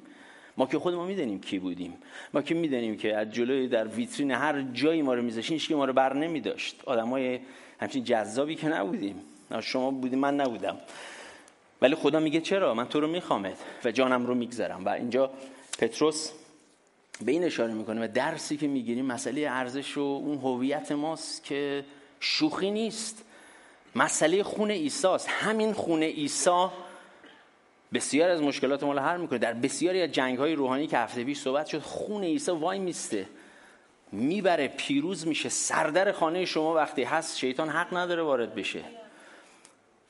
[0.58, 1.94] ما که خودمون می‌دونیم کی بودیم.
[2.34, 5.86] ما که می‌دونیم که از جلوی در ویترین هر جایی ما رو میذاشین که ما
[5.86, 6.82] رو بر نمیداشت.
[6.86, 7.40] آدمای
[7.80, 9.16] همچین جذابی که نبودیم.
[9.62, 10.78] شما بودیم من نبودم.
[11.82, 15.32] ولی خدا میگه چرا؟ من تو رو میخوامت و جانم رو میگذرم و اینجا
[15.80, 16.32] پتروس
[17.22, 21.86] به این اشاره می‌کنه و درسی که می‌گیریم مسئله ارزش و اون هویت ماست که
[22.20, 23.24] شوخی نیست.
[23.96, 26.74] مسئله خون ایساست همین خون ایسا
[27.94, 29.40] بسیار از مشکلات ما حل می‌کنه.
[29.40, 33.26] در بسیاری از جنگ های روحانی که هفته پیش صحبت شد خون عیسی وای میسته.
[34.12, 35.50] می‌بره پیروز میشه.
[35.50, 38.82] سردر خانه شما وقتی هست شیطان حق نداره وارد بشه.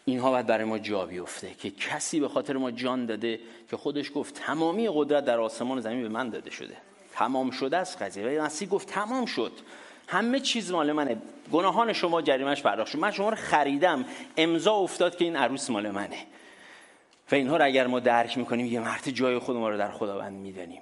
[0.05, 4.11] اینها باید برای ما جا بیفته که کسی به خاطر ما جان داده که خودش
[4.15, 6.77] گفت تمامی قدرت در آسمان و زمین به من داده شده.
[7.13, 8.39] تمام شده است قضیه.
[8.39, 9.51] و مسیح گفت تمام شد.
[10.07, 11.17] همه چیز مال منه.
[11.51, 12.99] گناهان شما جریمش پرداخت شد.
[12.99, 14.05] من شما رو خریدم.
[14.37, 16.17] امضا افتاد که این عروس مال منه.
[17.31, 20.33] و اینها رو اگر ما درک می‌کنیم یه مرد جای خود ما رو در خداوند
[20.33, 20.81] می‌دانیم.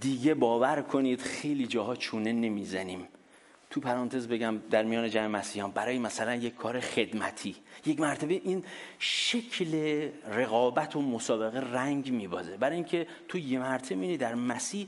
[0.00, 3.08] دیگه باور کنید خیلی جاها چونه نمی‌زنیم.
[3.70, 8.64] تو پرانتز بگم در میان جمع مسیحیان برای مثلا یک کار خدمتی یک مرتبه این
[8.98, 12.56] شکل رقابت و مسابقه رنگ میبازه.
[12.56, 14.86] برای اینکه تو یه مرتبه می‌بینی در مسیح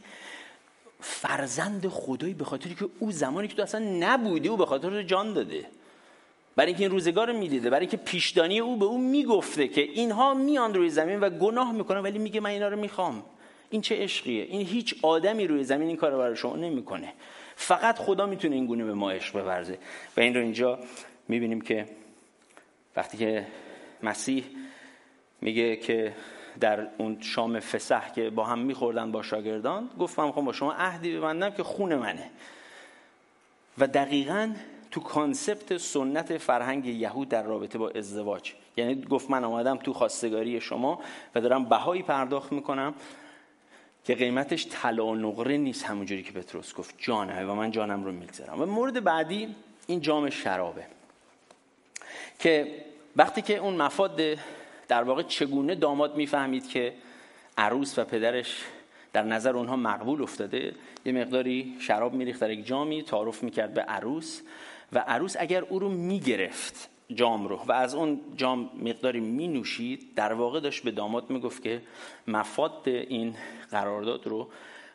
[1.01, 5.35] فرزند خدایی به خاطری که او زمانی که تو اصلا نبودی او به خاطر جان
[5.35, 5.67] داده.
[6.57, 10.35] برای اینکه این روزگار رو می‌دیده برای اینکه پیشدانی او به او می‌گفته که اینها
[10.35, 13.23] میان روی زمین و گناه می‌کنن ولی میگه من اینا رو می‌خوام.
[13.71, 17.13] این چه عشقیه؟ این هیچ آدمی روی زمین این کار رو برای شما نمی‌کنه.
[17.57, 19.79] فقط خدا می‌تونه این گونه به ما عشق بورزه.
[20.17, 20.79] و این رو اینجا
[21.29, 21.87] می‌بینیم که
[22.97, 23.47] وقتی که
[24.03, 24.45] مسیح
[25.41, 26.15] میگه که
[26.61, 31.17] در اون شام فسح که با هم میخوردن با شاگردان گفتم خب با شما عهدی
[31.17, 32.31] ببندم که خون منه.
[33.79, 34.55] و دقیقا
[34.93, 38.53] تو کانسپت سنت فرهنگ یهود در رابطه با ازدواج.
[38.77, 41.01] یعنی گفت من آمدم تو خواستگاری شما
[41.35, 42.95] و دارم بهایی پرداخت می‌کنم
[44.05, 46.95] که قیمتش طلا و نقره نیست همونجوری که پتروس گفت.
[46.99, 49.55] جانه و من جانم رو می‌گذارم و مورد بعدی
[49.87, 50.87] این جام شرابه.
[52.39, 52.85] که
[53.17, 54.21] وقتی که اون مفاد
[54.89, 56.95] در واقع چگونه داماد می‌فهمید که
[57.59, 58.65] عروس و پدرش
[59.13, 60.75] در نظر اونها مقبول افتاده
[61.05, 64.41] یه مقداری شراب میریخت در یک جامی تعارف می‌کرد به عروس.
[64.93, 70.15] و عروس اگر او رو می‌گرفت جام رو و از اون جام مقداری می نوشید
[70.17, 71.83] در واقع داشت به داماد می‌گفت که
[72.29, 73.35] مفاد این
[73.71, 74.49] قرارداد رو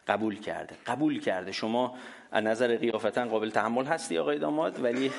[0.07, 0.75] قبول کرده.
[0.87, 1.51] قبول کرده.
[1.51, 1.95] شما
[2.31, 5.11] از نظر قیافتا قابل تحمل هستی آقای داماد ولی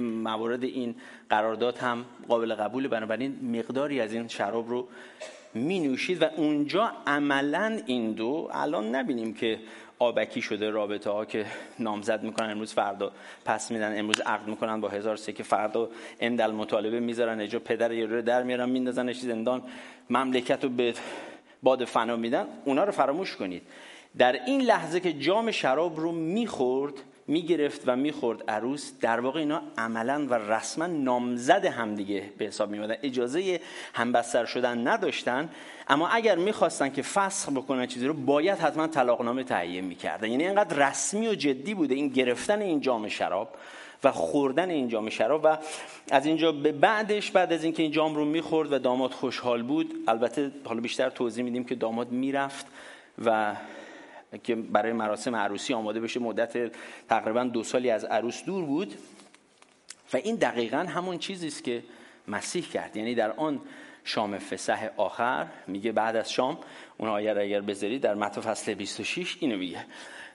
[0.00, 0.94] موارد این
[1.30, 4.88] قرارداد هم قابل قبول بنابراین مقداری از این شراب رو
[5.54, 9.58] می نوشید و اونجا عملا این دو الان نبینیم که
[9.98, 11.46] آبکی شده رابطه ها که
[11.78, 12.50] نامزد می‌کنن.
[12.50, 13.12] امروز فردا
[13.44, 13.98] پس میدن.
[13.98, 15.88] امروز عقد می‌کنن با هزار سه که فردا
[16.20, 17.40] اندل مطالبه می‌ذارن.
[17.40, 19.62] اجا پدر یه رو در میارن میندازنش زندان
[20.10, 20.94] مملکت رو به
[21.62, 22.46] باد فنا میدن.
[22.64, 23.62] اونا رو فراموش کنید.
[24.18, 26.94] در این لحظه که جام شراب رو می‌خورد
[27.28, 28.92] می‌گرفت و می‌خورد عروس.
[29.00, 33.60] در واقع اینا عملا و رسما نامزد همدیگه به حساب میمدن اجازه
[33.94, 35.48] همبستر شدن نداشتن.
[35.88, 40.30] اما اگر می‌خواستن که فسخ بکنن چیزی رو باید حتما طلاقنامه تهیه می‌کردن.
[40.30, 43.54] یعنی اینقدر رسمی و جدی بوده این گرفتن این جام شراب
[44.04, 45.40] و خوردن این جام شراب.
[45.44, 45.56] و
[46.10, 49.94] از اینجا به بعدش بعد از اینکه این جام رو می‌خورد و داماد خوشحال بود
[50.08, 52.66] البته حالا بیشتر توضیح میدیم که داماد می‌رفت
[53.24, 53.54] و
[54.42, 56.20] که برای مراسم عروسی آماده بشه.
[56.20, 56.72] مدت
[57.08, 58.94] تقریبا دو سالی از عروس دور بود.
[60.12, 61.82] و این دقیقا همون چیزی است که
[62.28, 62.96] مسیح کرد.
[62.96, 63.60] یعنی در آن
[64.04, 66.58] شام فسح آخر میگه بعد از شام
[66.98, 69.86] اون آیه اگر بذارید در متن فصل 26 اینو میگه.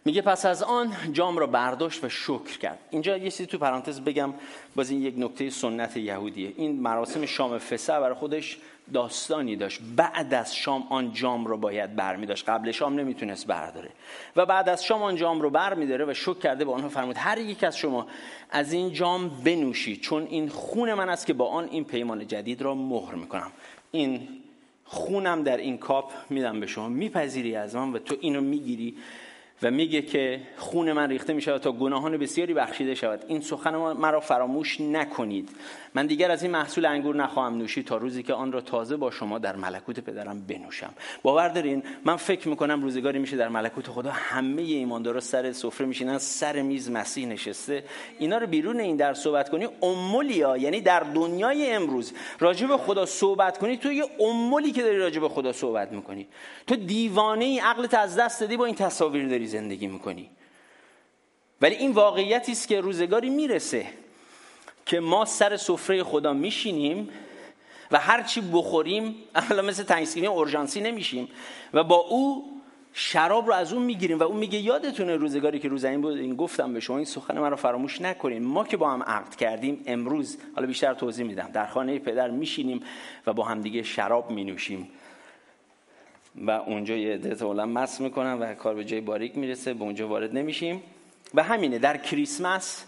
[0.06, 2.80] میگه پس از آن جام را برداشت و شکر کرد.
[2.90, 4.34] اینجا یه چیزی تو پرانتز بگم
[4.76, 6.54] باز این یک نکته سنت یهودیه.
[6.58, 8.58] این مراسم شام فسح برای خودش
[8.94, 9.82] داستانی داشت.
[9.96, 12.50] بعد از شام آن جام رو باید برمی داشت.
[12.50, 13.90] قبل شام نمی‌تونست برداره
[14.36, 17.16] و بعد از شام آن جام رو بر داره و شک کرده به آنها فرمود
[17.20, 18.08] هر یک از شما
[18.52, 22.62] از این جام بنوشید چون این خون من است که با آن این پیمان جدید
[22.62, 23.52] را مهر می‌کنم
[23.92, 24.28] این
[24.86, 26.90] خونم در این کاپ میدم به شما.
[26.90, 28.98] میپذیری از من و تو اینو می‌گیری.
[29.64, 33.26] و میگه که خون من ریخته می شود تا گناهان بسیاری بخشیده شود.
[33.28, 35.50] این سخن مرا فراموش نکنید.
[35.94, 39.12] من دیگر از این محصول انگور نخواهم نوشید تا روزی که آن را تازه با
[39.12, 40.94] شما در ملکوت پدرم بنوشم.
[41.24, 46.18] باور دارین من فکر می‌کنم روزگاری میشه در ملکوت خدا همه ایماندارا سر سفره میشینن
[46.18, 47.84] سر میز مسیح نشسته.
[48.20, 52.14] اینا رو بیرون این در صحبت کنی امولیا یعنی در دنیای امروز.
[52.40, 56.28] راجع به خدا صحبت کنی تو یه امولی که داری راجع به خدا صحبت می‌کنی.
[56.68, 60.30] تو دیوانه ای عقلت از دست دادی با این تصاویر داری زندگی می‌کنی.
[61.62, 63.86] ولی این واقعیتی است که روزگاری می‌رسه
[64.86, 67.10] که ما سر سفره خدا میشینیم
[67.92, 71.28] و هر چی بخوریم اولا مثل تنگسگیری اورژانسی نمیشیم
[71.74, 72.48] و با او
[72.94, 76.36] شراب رو از اون می‌گیریم و اون میگه یادتونه روزگاری که روز این بود این
[76.36, 79.84] گفتم به شما این سخن من رو فراموش نکنیم ما که با هم عقد کردیم
[79.86, 82.84] امروز حالا بیشتر توضیح میدم در خانه پدر میشینیم
[83.28, 84.90] و با هم دیگه شراب مینوشیم.
[86.36, 90.38] و اونجا یه عده مس می‌کنن و کار به جای باریک می‌رسه به اونجا وارد
[90.38, 90.84] نمیشیم.
[91.34, 92.86] و همینه در کریسمس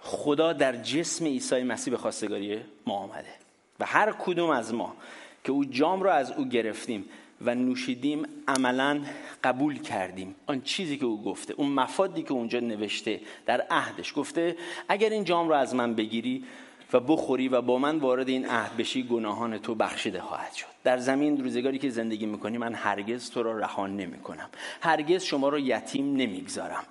[0.00, 3.34] خدا در جسم عیسی مسیح به خواستگاری ما آمده.
[3.80, 4.96] و هر کدوم از ما
[5.44, 7.04] که او جام رو از او گرفتیم
[7.40, 9.00] و نوشیدیم عملا
[9.44, 10.34] قبول کردیم.
[10.46, 14.56] آن چیزی که او گفته اون مفادی که اونجا نوشته در عهدش گفته
[14.88, 16.44] اگر این جام رو از من بگیری
[16.92, 20.66] و بخوری و با من وارد این عهد بشی گناهان تو بخشیده خواهد شد.
[20.84, 24.48] در زمین روزگاری که زندگی می‌کنی من هرگز تو را رها نمی‌کنم.
[24.80, 26.84] هرگز شما را یتیم نمی‌گذارم.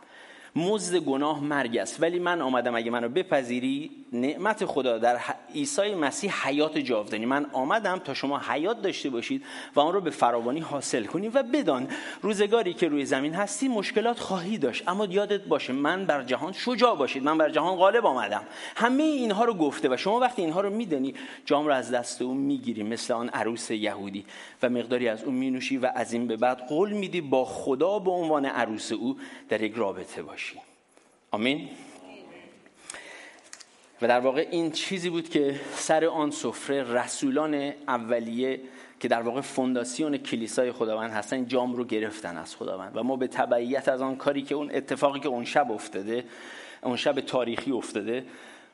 [0.56, 5.20] مزد گناه مرگ است ولی من آمدم اگه منو بپذیری نعمت خدا در
[5.56, 7.26] عیسی مسیح حیات جاودانی.
[7.26, 9.44] من آمدم تا شما حیات داشته باشید
[9.76, 11.88] و آن رو به فراوانی حاصل کنید و بدان
[12.22, 14.88] روزگاری که روی زمین هستی مشکلات خواهی داشت.
[14.88, 17.24] اما یادت باشه من بر جهان شجاع باشید.
[17.24, 18.44] من بر جهان غالب آمدم.
[18.76, 21.14] همه اینها رو گفته و شما وقتی اینها رو میدانی
[21.46, 24.26] جام رو از دست او می‌گیری مثل آن عروس یهودی.
[24.64, 28.12] و مقداری از اون مینوشی و از این به بعد قول میدی با خدا به
[28.12, 29.18] عنوان عروس او
[29.50, 30.56] در یک رابطه باشی.
[31.32, 31.70] آمین.
[34.02, 38.60] و در واقع این چیزی بود که سر آن سفره رسولان اولیه
[39.00, 42.92] که در واقع فونداسیون کلیسای خداوند هستن جام رو گرفتن از خداوند.
[42.98, 46.24] و ما به تبعیت از آن کاری که اون اتفاقی که اون شب افتاده
[46.84, 48.26] اون شب تاریخی افتاده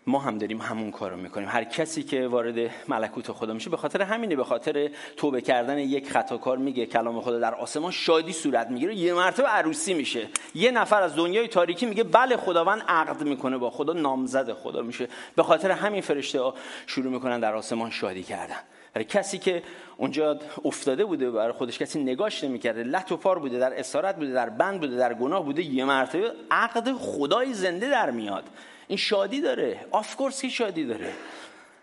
[0.07, 1.49] ما هم داریم همون کارو می‌کنیم.
[1.49, 6.11] هر کسی که وارد ملکوت خدا میشه به خاطر همینه به خاطر توبه کردن یک
[6.11, 10.27] خطاکار میگه کلام خدا در آسمان شادی صورت می‌گیره یه مرتبه عروسی میشه.
[10.55, 15.07] یه نفر از دنیای تاریکی میگه بله خداوند عقد می‌کنه با خدا نامزد خدا میشه.
[15.35, 16.53] به خاطر همین فرشته ها
[16.87, 18.59] شروع می‌کنن در آسمان شادی کردن.
[18.93, 19.63] برای کسی که
[19.97, 24.31] اونجا افتاده بوده برای خودش کسی نگاش نمی‌کرده لط و پار بوده در اسارت بوده
[24.33, 28.43] در بند بوده در گناه بوده یه مرتبه عقد خدای زنده در میاد.
[28.87, 29.85] این شادی داره.
[29.91, 31.13] آف که شادی داره.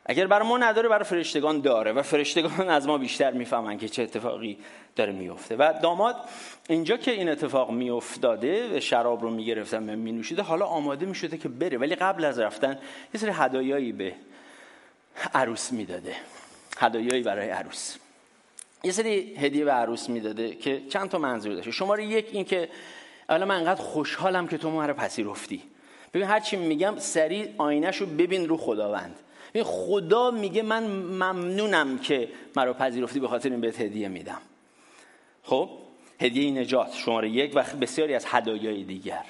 [0.06, 1.92] اگر برای ما نداره برای فرشتگان داره.
[1.92, 4.58] و فرشتگان از ما بیشتر می‌فهمن که چه اتفاقی
[4.96, 6.16] داره میفته و داماد
[6.68, 11.48] اینجا که این اتفاق میافتاده و شراب رو می‌گرفتن و مینوشیده حالا آماده می‌شده که
[11.48, 11.78] بره.
[11.78, 12.78] ولی قبل از رفتن
[13.14, 14.14] یه سری هدایایی به
[15.34, 16.14] عروس می‌داده.
[16.78, 17.96] هدایایی برای عروس.
[18.84, 21.70] یه سری هدیه به عروس می‌داده که چند تا منظور داشته.
[21.70, 22.68] شماره یک این که
[23.28, 25.62] اولا من انقدر خوشحالم که تو ما رو پذیرفتی.
[26.14, 29.16] ببین هر چی میگم سریع آینهشو ببین رو خداوند.
[29.50, 34.40] ببین خدا میگه من ممنونم که مرا پذیرفتی به خاطر این بهت هدیه میدم.
[35.42, 35.70] خب؟
[36.20, 39.24] هدیه نجات شماره یک و بسیاری از هدایای دیگر.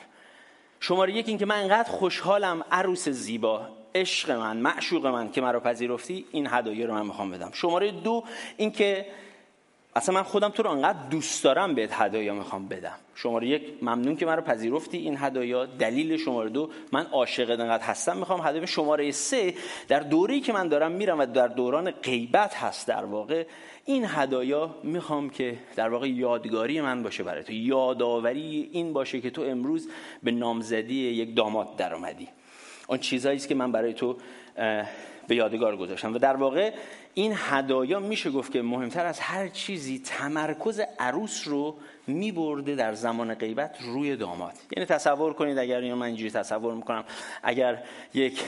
[0.80, 5.60] شماره یک این که من انقدر خوشحالم عروس زیبا عشق من معشوق من که مرا
[5.60, 7.50] پذیرفتی این هدایه رو من می‌خوام بدم.
[7.52, 8.24] شماره دو
[8.56, 9.06] این که
[9.96, 12.98] اصلا من خودم تو رو انقدر دوست دارم بهت هدایا می‌خوام بدم.
[13.22, 14.98] شماره یک ممنون که مرا پذیرفتی.
[14.98, 16.70] این هدایا دلیل شماره دو.
[16.92, 18.16] من عاشق انقدر هستم.
[18.16, 19.54] می‌خوام هدایا شماره سه
[19.88, 22.88] در دوره‌ای که من دارم میرم و در دوران غیبت هست.
[22.88, 23.46] در واقع
[23.84, 27.52] این هدایا می‌خوام که در واقع یادگاری من باشه برای تو.
[27.52, 29.88] یادآوری این باشه که تو امروز
[30.22, 32.28] به نامزدی یک داماد در اومدی
[32.88, 34.16] اون چیزایی است که من برای تو
[35.28, 36.14] به یادگار گذاشتم.
[36.14, 36.72] و در واقع
[37.14, 41.76] این هدایا میشه گفت که مهمتر از هر چیزی تمرکز عروس رو
[42.10, 44.54] میبرده در زمان غیبت روی داماد.
[44.76, 47.04] یعنی تصور کنید اگر من اینجوری تصور می‌کنم
[47.42, 47.82] اگر
[48.14, 48.40] یک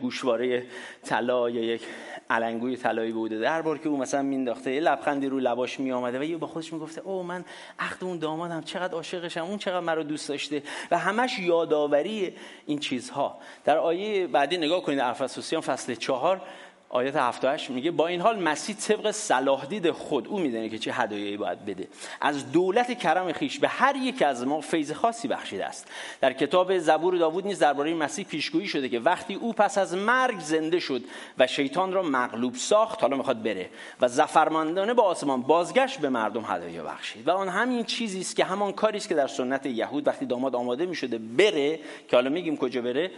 [0.00, 0.66] گوشواره
[1.04, 1.82] طلا یا یک
[2.30, 6.24] علنگوی طلایی بوده در بار که او مثلا مینداخته یه لبخندی رو لباش میآمده و
[6.24, 7.44] یه با خودش می‌گفته او من
[7.78, 10.62] عقد اون دامادم چقدر عاشقشم اون چقدر مرا دوست داشته.
[10.90, 13.38] و همش یادآوری این چیزها.
[13.64, 16.42] در آیه بعدی نگاه کنید افسوسیان فصل چهار
[16.88, 20.92] آیات 78 میگه با این حال مسیح طبق صلاح دید خود او می‌دونه که چه
[20.92, 21.88] هدایایی باید بده.
[22.20, 25.88] از دولت کرم خیش به هر یک از ما فیض خاصی بخشیده است.
[26.20, 30.38] در کتاب زبور داوود نیز درباره مسیح پیشگویی شده که وقتی او پس از مرگ
[30.38, 31.02] زنده شد
[31.38, 33.70] و شیطان را مغلوب ساخت حالا می‌خواد بره
[34.00, 37.28] و زفرمندانه با آسمان بازگشت به مردم هدایا بخشید.
[37.28, 40.56] و آن همین چیزی است که همان کاری است که در سنت یهود وقتی داماد
[40.56, 43.10] آماده می‌شده بره که حالا میگیم کجا بره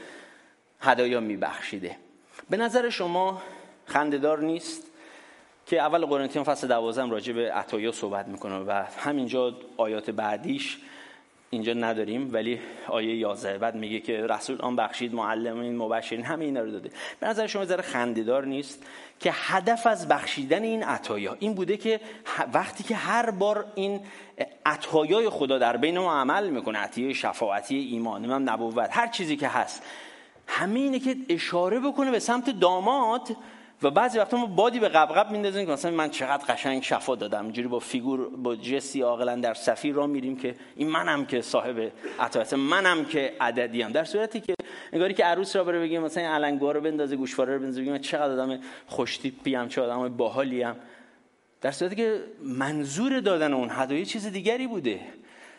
[0.81, 1.97] هدایا میبخشیده.
[2.51, 3.43] به نظر شما
[3.89, 4.83] خندهدار نیست
[5.67, 10.79] که اول قرنتیان فصل دوازم راجع به عطایا صحبت می‌کنه و همینجا آیات بعدیش
[11.51, 16.61] اینجا نداریم ولی آیه 11 بعد میگه که رسول آن بخشید معلمین مبشرین همه اینا
[16.61, 16.91] رو داده.
[17.21, 18.83] به نظر شما ذره خندهدار نیست
[19.21, 22.01] که هدف از بخشیدن این عطایا این بوده که
[22.53, 24.01] وقتی که هر بار این
[24.67, 29.49] عطایای خدا در بین ما عمل می‌کنه عطیه شفاعتی ایمان من نبوت هر چیزی که
[29.49, 29.83] هست
[30.47, 33.37] همینه که اشاره بکنه به سمت داماد
[33.83, 37.45] و بعضی وقتا ما بادی به قبقب میندازیم که مثلا من چقدر قشنگ شفا دادم.
[37.45, 41.93] اینجوری با فیگور با جسی عاقلا در سفیر را میریم که این منم که صاحب
[42.21, 43.89] عطایت منم که عددیم.
[43.89, 44.55] در صورتی که
[44.93, 48.33] نگاری که عروس را بره بگیم مثلا علنگوار رو بندازه گوشواره رو بندازه بگیم چقدر
[48.33, 50.67] آدم خوشتیپی چه آدم باحالی
[51.61, 55.01] در صورتی که منظور دادن اون هدایه چیز دیگری بوده.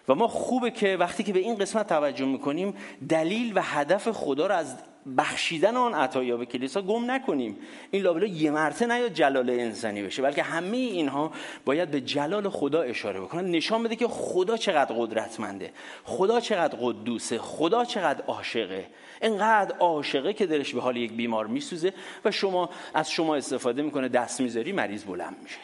[0.07, 2.73] و ما خوبه که وقتی که به این قسمت توجه می‌کنیم
[3.09, 4.77] دلیل و هدف خدا رو از
[5.17, 7.57] بخشیدن آن عطایا به کلیسا گم نکنیم.
[7.91, 11.31] این لابلا یه مرته نیاد جلال انسانی بشه بلکه همه اینها
[11.65, 13.51] باید به جلال خدا اشاره بکنن.
[13.51, 18.85] نشان بده که خدا چقدر قدرتمنده خدا چقدر قدوسه خدا چقدر عاشقه.
[19.21, 21.93] انقدر عاشقه که دلش به حال یک بیمار میسوزه
[22.25, 25.59] و شما از شما استفاده می‌کنه دست می‌ذاری مریض بلند میشه.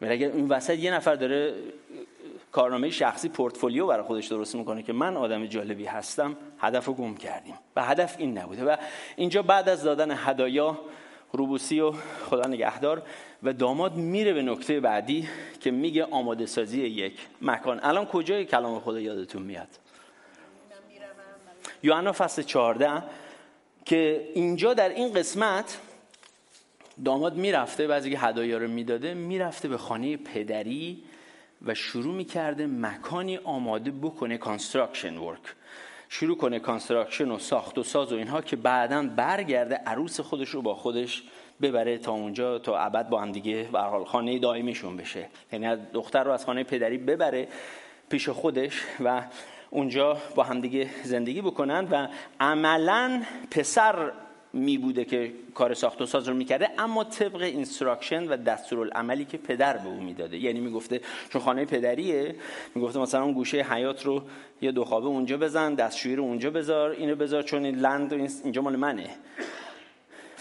[0.00, 1.54] ولی اگر این وسط یه نفر داره
[2.52, 7.14] کارنامه شخصی پورتفولیو برای خودش درست می‌کنه که من آدم جالبی هستم هدف رو گم
[7.14, 7.54] کردیم.
[7.76, 8.64] و هدف این نبوده.
[8.64, 8.76] و
[9.16, 10.78] اینجا بعد از دادن هدایا
[11.32, 11.92] روبوسی و
[12.30, 13.02] خدا نگهدار
[13.42, 15.28] و داماد میره به نکته بعدی
[15.60, 17.80] که میگه آماده سازی یک مکان.
[17.82, 19.68] الان کجای کلام خدا یادتون میاد؟
[21.82, 23.02] یوحنا فصل 14
[23.84, 25.78] که اینجا در این قسمت
[27.04, 31.02] داماد می‌رفته بعضی که هدایا رو می‌داده می‌رفته به خانه پدری
[31.66, 35.40] و شروع می‌کرده مکانی آماده بکنه construction work
[36.08, 40.62] شروع کنه construction و ساخت و ساز و اینها که بعدا برگرده عروس خودش رو
[40.62, 41.22] با خودش
[41.62, 45.28] ببره تا اونجا تا ابد با هم دیگه به حال خانه دائمیشون بشه.
[45.52, 47.48] یعنی دختر رو از خانه پدری ببره
[48.10, 49.22] پیش خودش و
[49.70, 52.08] اونجا با همدیگه زندگی بکنن و
[52.40, 54.12] عملا پسر
[54.52, 59.38] می بوده که کار ساخت و ساز رو می‌کرده اما طبق instruction و دستورالعملی که
[59.38, 60.38] پدر به او می‌داده.
[60.38, 61.00] یعنی می‌گفته
[61.30, 62.34] چون خانه پدریه
[62.74, 64.22] می‌گفته مثلا اون گوشه حیاط رو
[64.62, 68.12] یه دو خوابه اونجا بزن دستشویی رو اونجا بذار اینو بذار چون این land
[68.44, 69.10] اینجا مال منه.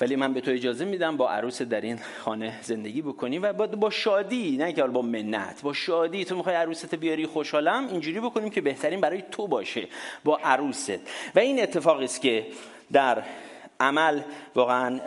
[0.01, 3.67] ولی من به تو اجازه میدم با عروس در این خانه زندگی بکنی و با,
[3.67, 6.25] با شادی نه که با منت با شادی.
[6.25, 9.87] تو می‌خوای عروست بیاری خوشحالم اینجوری بکنیم که بهترین برای تو باشه
[10.23, 10.99] با عروست.
[11.35, 12.45] و این اتفاقی است که
[12.91, 13.23] در
[13.81, 14.21] عمل
[14.55, 14.99] واقعا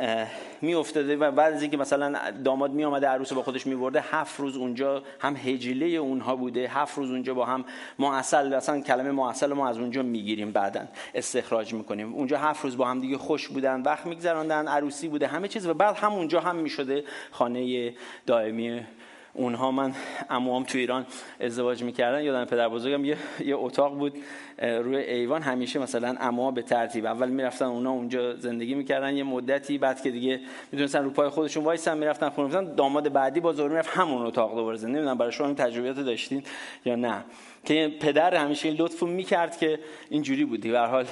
[0.62, 4.00] می افتاده و بعد از اینکه مثلا داماد می آمده عروس با خودش می برده
[4.00, 7.64] هفت روز اونجا هم هجله اونها بوده هفت روز اونجا با هم
[7.98, 10.80] معسل اصلا کلمه معسل ما از اونجا می‌گیریم بعدا
[11.14, 12.14] استخراج می‌کنیم.
[12.14, 15.74] اونجا هفت روز با هم دیگه خوش بودن وقت میگذراندن عروسی بوده همه چیز و
[15.74, 17.94] بعد هم اونجا هم می‌شده خانه
[18.26, 18.86] دائمی
[19.34, 19.94] اونها من
[20.30, 21.06] اموام تو ایران
[21.40, 22.22] ازدواج می‌کردن.
[22.22, 24.16] یادم پدر بزرگم یه, یه اتاق بود
[24.58, 25.42] روی ایوان.
[25.42, 29.16] همیشه مثلا اما به ترتیب اول می‌رفتن اونا اونجا زندگی می‌کردن.
[29.16, 30.40] یه مدتی بعد که دیگه
[30.72, 32.74] می‌دونستن رو پای خودشون وایسن می‌رفتن خونه.
[32.74, 36.42] داماد بعدی با زور می‌رفت همون اتاق دوباره زندگی نمی‌دونم برای شما این تجربیات داشتین
[36.84, 37.24] یا نه.
[37.64, 39.78] که پدر همیشه این لطفو می‌کرد که
[40.10, 40.70] اینجوری بودی.
[40.70, 41.06] به حال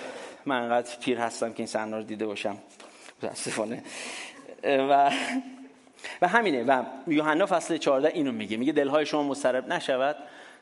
[0.47, 2.57] من انقدر پیر هستم که این صحنه رو دیده باشم.
[3.23, 3.83] متاسفانه.
[4.64, 5.11] و
[6.22, 10.16] و همینه و یوحنا فصل 14 اینو میگه میگه دلهای شما مضطرب نشود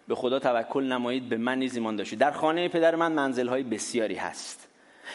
[0.09, 2.18] به خدا توکل نمایید به من نیز ایمان داشتید.
[2.18, 4.68] در خانه پدر من منزلهای بسیاری هست.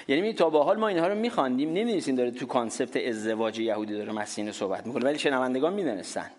[0.08, 3.94] یعنی می تا به حال ما اینها رو میخواندیم نمی‌دونستیم داره تو concept ازدواج یهودی
[3.94, 6.32] داره مسیح صحبت می‌کنه ولی شنوندگان می‌دونستن.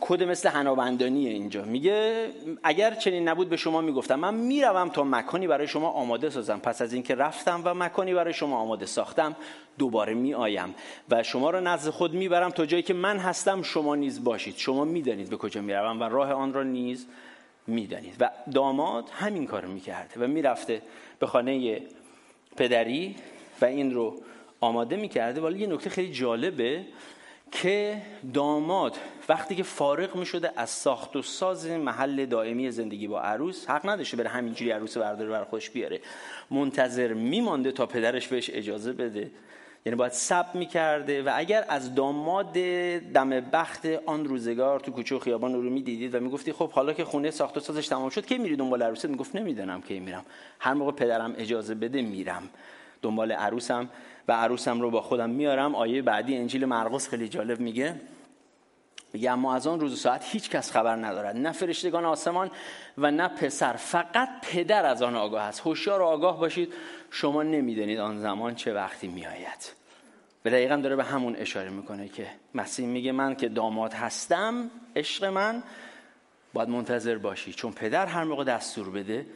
[0.00, 1.64] که مثل حنابندانیه اینجا.
[1.64, 2.28] میگه
[2.62, 4.14] اگر چنین نبود به شما می‌گفتم.
[4.14, 6.58] من می‌روم تا مکانی برای شما آماده سازم.
[6.58, 9.36] پس از اینکه رفتم و مکانی برای شما آماده ساختم
[9.78, 10.74] دوباره میآیم
[11.10, 14.56] و شما را نزد خود می‌برم تا جایی که من هستم شما نیز باشید.
[14.56, 17.06] شما می‌دانید به کجا می‌روم و راه آن را نیز
[17.66, 18.14] می‌دانید.
[18.20, 20.82] و داماد همین کار می‌کرده و می‌رفته
[21.18, 21.82] به خانه
[22.56, 23.16] پدری
[23.60, 24.16] و این رو
[24.60, 25.40] آماده می‌کرده.
[25.40, 26.84] ولی یه نکته خیلی جالبه.
[27.52, 28.02] که
[28.34, 28.96] داماد
[29.28, 33.88] وقتی که فارغ می شده از ساخت و ساز محل دائمی زندگی با عروس حق
[33.88, 36.00] نداشته بره همینجوری عروس برداره بر خودش بیاره.
[36.50, 39.30] منتظر میمانده تا پدرش بهش اجازه بده.
[39.86, 42.52] یعنی باید سب می‌کرده و اگر از داماد
[43.14, 47.04] دم بخت آن روزگار تو کوچه و خیابان رو می‌دیدید و می‌گفتی خب حالا که
[47.04, 50.24] خونه ساخت و سازش تمام شد کی میری دنبال عروست می‌گفت نمی‌دونم کی میرم.
[50.60, 52.42] هر موقع پدرم اجازه بده میرم.
[53.02, 53.88] دنبال عروسم.
[54.28, 55.74] و عروسم رو با خودم میارم.
[55.74, 58.00] آیه بعدی انجیل مرقس خیلی جالب میگه.
[59.12, 61.36] میگه اما از آن روز و ساعت هیچ کس خبر ندارد.
[61.36, 62.50] نه فرشتگان آسمان
[62.98, 65.60] و نه پسر فقط پدر از آن آگاه است.
[65.60, 66.72] هوشیار و آگاه باشید.
[67.10, 69.72] شما نمی‌دانید آن زمان چه وقتی میآید.
[70.42, 75.24] به دقیقا داره به همون اشاره می‌کنه که مسیح میگه من که داماد هستم عشق
[75.24, 75.62] من
[76.52, 77.52] باید منتظر باشی.
[77.52, 79.26] چون پدر هر موقع دستور بده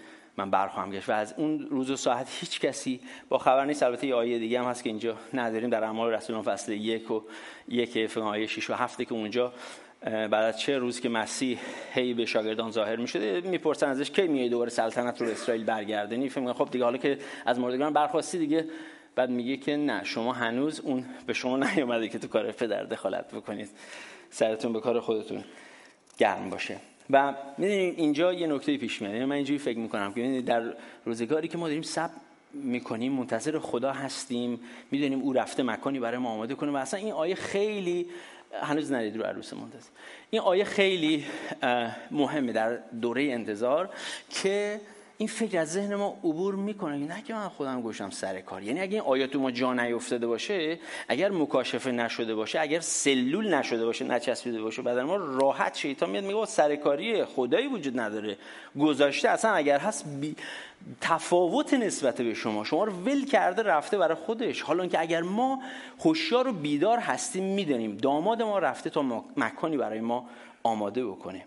[0.40, 1.08] من برخواهم گشت.
[1.08, 3.82] و از اون روز و ساعت هیچ کسی با خبر نیست.
[3.82, 5.70] البته یه آیه دیگه هم هست که اینجا نداریم.
[5.70, 7.22] در اعمال رسولان فصل یک و
[7.68, 9.52] یک فقط آیه 6 و هفته که اونجا
[10.04, 11.58] بعد از چه روز که مسیح
[11.92, 16.28] هی به شاگردان ظاهر می شده می‌پرسن ازش کی میای دوباره سلطنت رو اسرائیل برگردنی
[16.28, 18.66] فکر خب دیگه حالا که از مردگان برخواستی دیگه.
[19.14, 23.34] بعد میگه که نه شما هنوز اون به شما نیومده که تو کار پدر دخالت
[23.34, 23.68] بکنید.
[24.30, 25.44] سرتون به کار خودتون
[26.18, 26.76] گرم باشه.
[27.12, 29.14] و می‌دونید اینجا یه نکته پیش میاد.
[29.14, 30.62] یعنی من اینجوری فکر می‌کنم که در
[31.04, 32.10] روزگاری که ما داریم سب
[32.52, 37.12] می‌کنیم منتظر خدا هستیم می‌دونیم او رفته مکانی برای ما آماده کنه و اصلا این
[37.12, 38.06] آیه خیلی
[38.62, 39.88] هنوز ندید رو عروس منتظر.
[40.30, 41.24] این آیه خیلی
[42.10, 43.90] مهمه در دوره انتظار
[44.30, 44.80] که
[45.20, 46.96] این فکر از ذهن ما عبور می‌کنه.
[46.96, 48.62] نه که من خودم گوشم سر کار.
[48.62, 53.84] یعنی اگه این آیات ما جا نیفتاده باشه اگر مکاشفه نشده باشه اگر سلول نشده
[53.84, 58.36] باشه نچسبیده باشه بدن ما راحت شیطان میاد میگه سرکاری خدایی وجود نداره.
[58.80, 60.36] گذاشته اصلا اگر هست بی...
[61.00, 62.64] تفاوت نسبت به شما.
[62.64, 64.62] شما رو ول کرده رفته برای خودش.
[64.62, 65.62] حالا که اگر ما
[66.04, 70.28] هوشیار و بیدار هستیم می‌دونیم داماد ما رفته تا مکانی برای ما
[70.62, 71.44] آماده بکنه.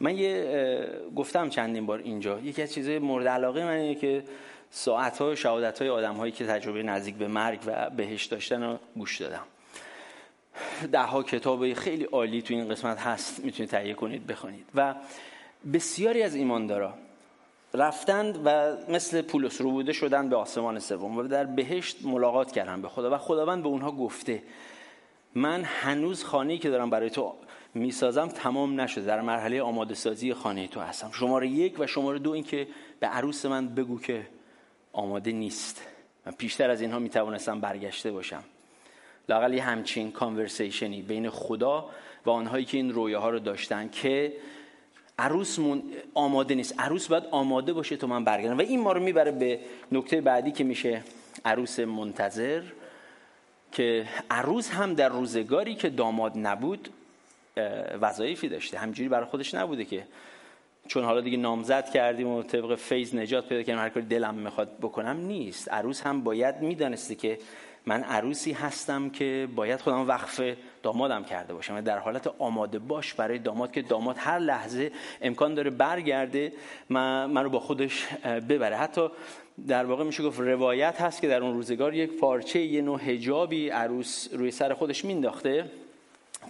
[0.00, 2.40] من یه گفتم چندین بار اینجا.
[2.40, 4.24] یکی از چیزهای مورد علاقه من اینه که
[4.70, 9.20] ساعت ها و شهادت های که تجربه نزدیک به مرگ و بهش داشتن رو گوش
[9.20, 9.44] دادم.
[10.92, 14.66] ده ها کتاب خیلی عالی تو این قسمت هست می‌تونید تهیه کنید بخونید.
[14.74, 14.94] و
[15.72, 16.94] بسیاری از ایماندارا
[17.74, 22.82] رفتند و مثل پولس رو بوده شدن به آسمان سوم و در بهشت ملاقات کردن
[22.82, 24.42] به خدا و خداوند به اونها گفته
[25.34, 27.34] من هنوز خانه‌ای که دارم برای تو
[27.74, 29.04] می‌سازم تمام نشده.
[29.04, 31.10] در مرحله آماده سازی خانه تو هستم.
[31.12, 32.66] شماره یک و شماره دو این که
[33.00, 34.26] به عروس من بگو که
[34.92, 35.86] آماده نیست.
[36.26, 38.44] من پیشتر از اینها می‌توانستم برگشته باشم.
[39.28, 41.90] لاقل یه همچین کانورسیشنی بین خدا
[42.26, 44.32] و آنهایی که این رویاها رو داشتن که
[45.18, 45.58] عروس
[46.14, 46.80] آماده نیست.
[46.80, 48.58] عروس باید آماده باشه تو من برگردم.
[48.58, 49.60] و این ما رو می‌بره به
[49.92, 51.02] نکته بعدی که میشه
[51.44, 52.62] عروس منتظر
[53.72, 56.88] که عروس هم در روزگاری که داماد نبود
[58.00, 58.78] وظایفی داشته.
[58.78, 60.06] همجوری برای خودش نبوده که
[60.86, 64.78] چون حالا دیگه نامزد کردیم و طبق فیض نجات پیدا کردیم هر کاری دلم می‌خواد
[64.80, 65.72] بکنم نیست.
[65.72, 67.38] عروس هم باید می‌دانسته که
[67.86, 70.40] من عروسی هستم که باید خودم وقف
[70.82, 74.92] دامادم کرده باشم در حالت آماده باش برای داماد که داماد هر لحظه
[75.22, 76.52] امکان داره برگرده
[76.88, 78.76] من, من رو با خودش ببره.
[78.76, 79.08] حتی
[79.68, 83.68] در واقع میشه گفت روایت هست که در اون روزگار یک پارچه یه نوع هجابی
[83.68, 85.64] عروس روی سر خودش مینداخته.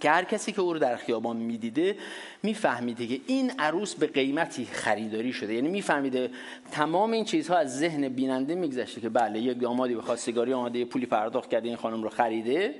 [0.01, 1.97] که هر کسی که او رو در خیابان می‌دیده
[2.43, 5.53] میفهمیده که این عروس به قیمتی خریداری شده.
[5.53, 6.29] یعنی میفهمیده
[6.71, 11.05] تمام این چیزها از ذهن بیننده میگذشته که بله یک دامادی به خواستگاری آماده پولی
[11.05, 12.75] پرداخت کرده این خانم رو خریده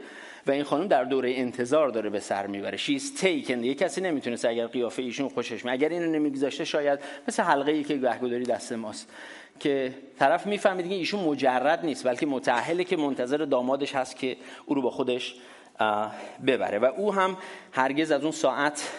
[0.48, 2.78] و این خانم در دوره انتظار داره به سر می‌بره.
[2.78, 7.44] شیز تیکن یه کسی نمی‌تونه اگر قیافه ایشون خوشش می اگر اینو نمیگذاشته شاید مثل
[7.44, 9.10] حلقه ای که گهگداری دست ماست.
[9.60, 14.76] که طرف می‌فهمید که ایشون مجرد نیست بلکه متأهله که منتظر دامادش هست که او
[14.76, 15.36] رو با خودش
[16.48, 16.80] ببره.
[16.80, 17.38] و او هم
[17.72, 18.92] هرگز از اون ساعت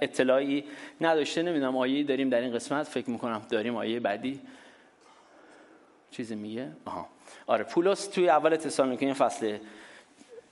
[0.00, 0.64] اطلاعی
[1.00, 1.42] نداشته.
[1.42, 4.40] نمی‌دونم آیه داریم در این قسمت؟ فکر می‌کنم داریم آیه بعدی.
[6.10, 7.08] چیزی میگه؟ آها.
[7.46, 9.58] آره پولس توی اول تسالونیکیان فصل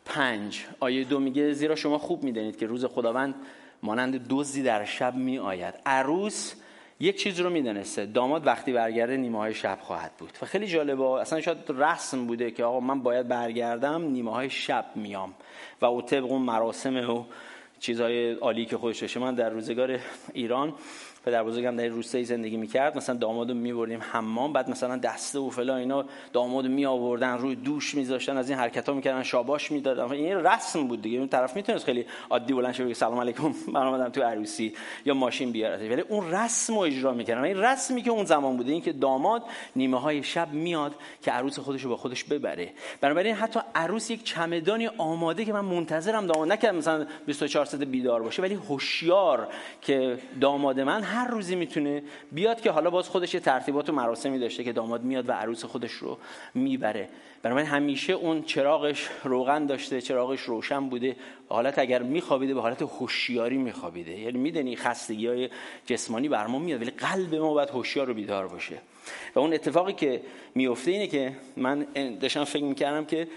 [0.04, 0.64] پنج.
[0.80, 3.34] آیه دو میگه زیرا شما خوب می‌دانید که روز خداوند
[3.82, 6.54] مانند دوزی در شب می آید عروس
[7.00, 10.30] یک چیز رو می‌دونسته داماد وقتی برگرده نیمه های شب خواهد بود.
[10.42, 14.84] و خیلی جالبه اصلا شاید رسم بوده که آقا من باید برگردم نیمه های شب
[14.94, 15.34] میام.
[15.80, 17.24] و او طبق اون مراسم و
[17.80, 19.98] چیزهای عالی که خودش داشته من در روزگار
[20.32, 20.74] ایران
[21.24, 25.76] پدر بزرگم در روستایی زندگی می‌کرد مثلا دامادو میبردیم حمام بعد مثلا دسته و فلا
[25.76, 30.12] اینا دامادو می آوردن روی دوش میذاشتن از این حرکت ها می‌کردن شاباش می‌دادن.
[30.12, 31.18] این رسم بود دیگه.
[31.18, 35.52] اون طرف می‌تونست خیلی عادی بلند بگه سلام علیکم من اومدم تو عروسی یا ماشین
[35.52, 37.44] بیاره ولی اون رسم رو اجرا می‌کردن.
[37.44, 39.42] این رسمی که اون زمان بوده این که داماد
[39.76, 42.70] نیمه های شب میاد که عروس خودش رو با خودش ببره.
[43.00, 46.52] بنابراین حتی عروس یک چمدانی آماده که من منتظرم داماد.
[46.52, 49.48] نکردم مثلا 24 ساعت بیدار باشه ولی هوشیار
[49.82, 52.02] که داماد من هر روزی می‌تونه
[52.32, 55.64] بیاد که حالا باز خودش یه ترتیبات و مراسمی داشته که داماد میاد و عروس
[55.64, 56.18] خودش رو
[56.54, 57.08] می‌بره.
[57.42, 61.16] بنابراین همیشه اون چراغش روغن داشته چراغش روشن بوده.
[61.48, 64.18] حالت اگر میخوابیده به حالت هوشیاری میخوابیده.
[64.18, 65.48] یعنی می‌دونی خستگی های
[65.86, 68.78] جسمانی بر ما میاد ولی قلب ما باید هوشیار و بیدار باشه.
[69.34, 70.22] و اون اتفاقی که
[70.54, 71.86] میفته اینه که من
[72.20, 73.28] داشتم فکر می‌کردم که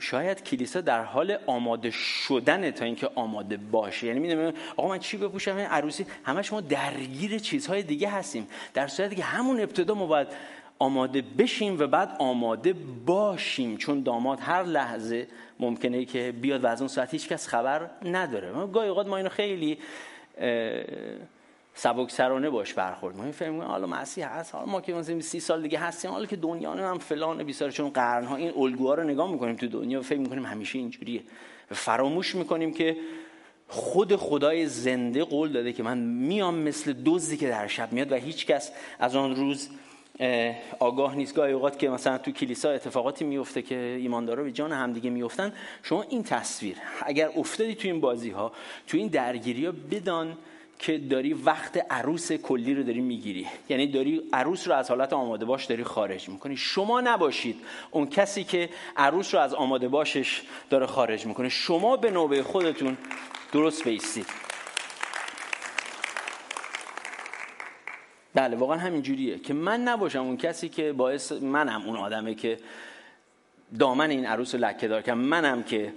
[0.00, 4.06] شاید کلیسا در حال آماده شدن تا اینکه آماده باشه.
[4.06, 8.48] یعنی می‌دونم آقا من چی بپوشم؟ این عروسی همه شما درگیر چیزهای دیگه هستیم.
[8.74, 10.28] در صورتی که همون ابتدا ما باید
[10.78, 12.72] آماده بشیم و بعد آماده
[13.06, 13.76] باشیم.
[13.76, 15.26] چون داماد هر لحظه
[15.60, 18.66] ممکنه که بیاد و از اون ساعت هیچ کس خبر نداره.
[18.66, 19.78] گاهی اوقات ما اینو خیلی
[21.74, 23.16] سبک سرانه باش برخورد.
[23.16, 26.36] ما فهم حالا مسیح هست حالا ما که مثلا 30 سال دیگه هستیم حالا که
[26.36, 30.02] دنیا هم فلان بیسار چون قرن ها این الگوها رو نگاه می‌کنیم تو دنیا و
[30.02, 31.22] فکر می‌کنیم همیشه اینجوریه.
[31.70, 32.96] فراموش می‌کنیم که
[33.68, 38.14] خود خدای زنده قول داده که من میام مثل دزدی که در شب میاد و
[38.14, 39.68] هیچ کس از آن روز
[40.78, 41.34] آگاه نیست.
[41.34, 45.52] گاهی اوقات که مثلا تو کلیسا اتفاقاتی میفته که ایماندارا به جان همدیگه میفتن
[45.82, 48.52] شما این تصویر اگر افتادی تو این بازی ها
[48.86, 50.36] تو این درگیری ها بدان
[50.78, 53.46] که داری وقت عروس کلی رو داری می‌گیری.
[53.68, 56.56] یعنی داری عروس رو از حالت آماده باش داری خارج می‌کنی.
[56.56, 57.56] شما نباشید
[57.90, 61.48] اون کسی که عروس رو از آماده باشش داره خارج می‌کنه.
[61.48, 62.96] شما به نوبه خودتون
[63.52, 64.26] درست بیستید.
[68.34, 72.58] بله واقعا همین جوریه که من نباشم اون کسی که باعث منم اون آدمه که
[73.78, 75.92] دامن این عروس رو لکه دار که منم که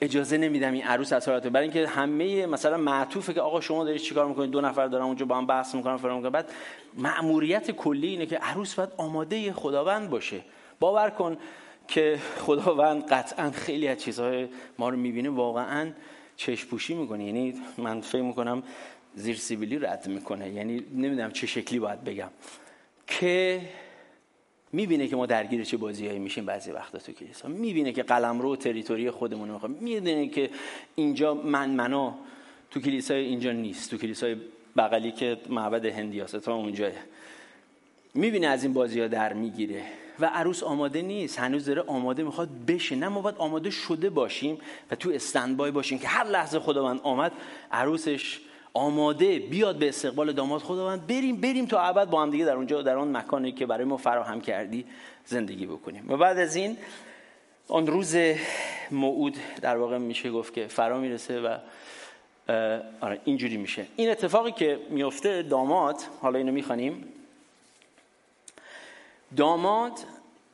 [0.00, 4.00] اجازه نمیدم این عروس از حالت برای اینکه همه مثلا معطوفه که آقا شما دارید
[4.00, 6.30] چیکار می‌کنید؟ دو نفر دارن اونجا با هم بحث می‌کنن فرام می‌کنن.
[6.32, 6.52] بعد
[6.94, 10.40] مأموریت کلی اینه که عروس باید آماده خداوند باشه.
[10.80, 11.36] باور کن
[11.88, 14.48] که خداوند قطعا خیلی از چیزهای
[14.78, 15.92] ما رو می‌بینه واقعا
[16.36, 17.24] چشم پوشی می‌کنه.
[17.24, 18.62] یعنی من فکر می‌کنم
[19.14, 20.50] زیر سیبیلی رد می‌کنه.
[20.50, 22.30] یعنی نمی‌دونم چه شکلی باید بگم.
[23.06, 23.60] که
[24.76, 27.48] می‌بینه که ما درگیر چه بازیهایی میشیم بعضی وقتا تو کلیسا.
[27.48, 30.50] می‌بینه که قلم رو تریتوری خودمون رو می‌دونه که
[30.94, 32.12] اینجا من منو
[32.70, 33.90] تو کلیسای اینجا نیست.
[33.90, 34.36] تو کلیسای
[34.76, 36.90] بغلی که معبد هندیاسه تا اونجاه
[38.14, 39.82] می‌بینه از این بازی ها در می‌گیره.
[40.20, 41.38] و عروس آماده نیست.
[41.38, 42.96] هنوز داره آماده می‌خواد بشه.
[42.96, 44.58] نه ما باید آماده شده باشیم
[44.90, 47.32] و تو استندبای باشیم که هر لحظه خداوند آمد
[47.72, 48.40] عروسش
[48.76, 52.82] آماده بیاد به استقبال داماد خداوند بریم بریم تا ابد با هم دیگه در اونجا
[52.82, 54.84] در اون مکانی که برای ما فراهم کردی
[55.24, 56.04] زندگی بکنیم.
[56.08, 56.76] و بعد از این
[57.68, 58.16] آن روز
[58.90, 61.58] موعود در واقع میشه گفت که فرا می‌رسه و
[63.00, 63.86] آره اینجوری میشه.
[63.96, 67.08] این اتفاقی که میفته داماد حالا اینو می‌خوانیم.
[69.36, 69.92] داماد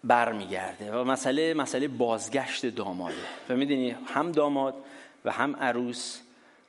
[0.04, 3.16] برمیگرده و مسئله مسئله بازگشت داماده.
[3.48, 4.74] و می‌دونی هم داماد
[5.24, 6.20] و هم عروس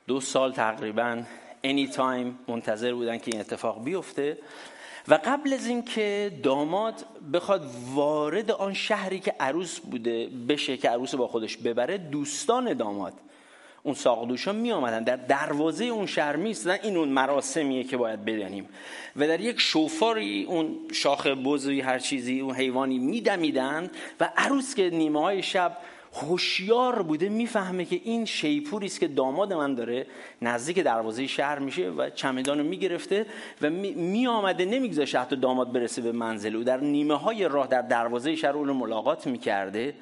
[0.06, 1.22] دو سال تقریبا
[1.64, 4.38] any time منتظر بودن که این اتفاق بیفته.
[5.08, 11.14] و قبل از اینکه داماد بخواد وارد آن شهری که عروس بوده بشه که عروس
[11.14, 13.12] با خودش ببره دوستان داماد
[13.82, 18.68] اون ساقدوشا می آمدن در دروازه اون شهر می این اون مراسمیه که باید بدانیم
[19.16, 23.90] و در یک شوفاری اون شاخ بزوی هر چیزی اون حیوانی میدمیدند
[24.20, 25.76] و عروس که نیمه های شب
[26.14, 30.06] هوشیار بوده می‌فهمه که این شیپوری است که داماد من داره
[30.42, 33.26] نزدیک دروازه شهر میشه و چمدان رو می‌گرفته
[33.62, 36.56] و می آمده نمیگذاشته حتی داماد برسه به منزل.
[36.56, 39.94] او در نیمه های راه در دروازه شهر اون ملاقات می‌کرده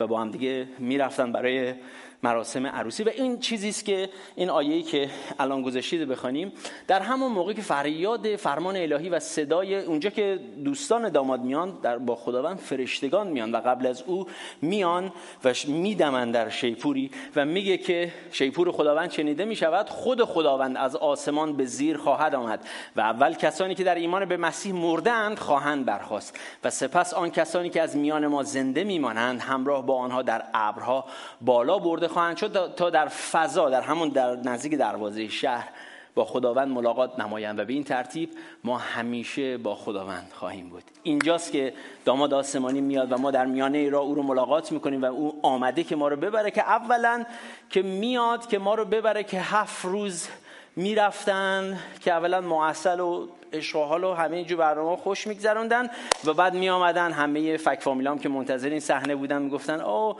[0.00, 1.74] و با هم دیگه می‌رفتن برای
[2.22, 6.52] مراسم عروسی و این چیزی است که این آیه‌ای که الان گذاشتید بخوانیم
[6.86, 11.98] در همون موقع که فریاد فرمان الهی و صدای اونجا که دوستان داماد میان در
[11.98, 14.26] با خداوند فرشتگان میان و قبل از او
[14.62, 15.12] میان
[15.44, 21.56] و میدمن در شیپوری و میگه که شیپور خداوند شنیده می‌شود خود خداوند از آسمان
[21.56, 26.38] به زیر خواهد آمد و اول کسانی که در ایمان به مسیح مردند خواهند برخاست
[26.64, 31.04] و سپس آن کسانی که از میان ما زنده میمانند همراه با آنها در ابرها
[31.40, 35.68] بالا برده خواهند شد تا در فضا در همون در نزدیک دروازه شهر
[36.14, 38.30] با خداوند ملاقات نمایند و به این ترتیب
[38.64, 40.82] ما همیشه با خداوند خواهیم بود.
[41.02, 41.72] اینجاست که
[42.04, 45.84] داماد آسمانی میاد و ما در میانه را او رو ملاقات می‌کنیم و او آمده
[45.84, 47.24] که ما رو ببره که اولا
[47.70, 50.28] که میاد که ما رو ببره که هفت روز
[50.76, 55.90] می‌رفتن که اولا معسل و اشغال و همه اینجور برنامه خوش میگذروندن
[56.24, 60.16] و بعد میآمدن همه فک فامیلام که منتظر این صحنه بودن می‌گفتن او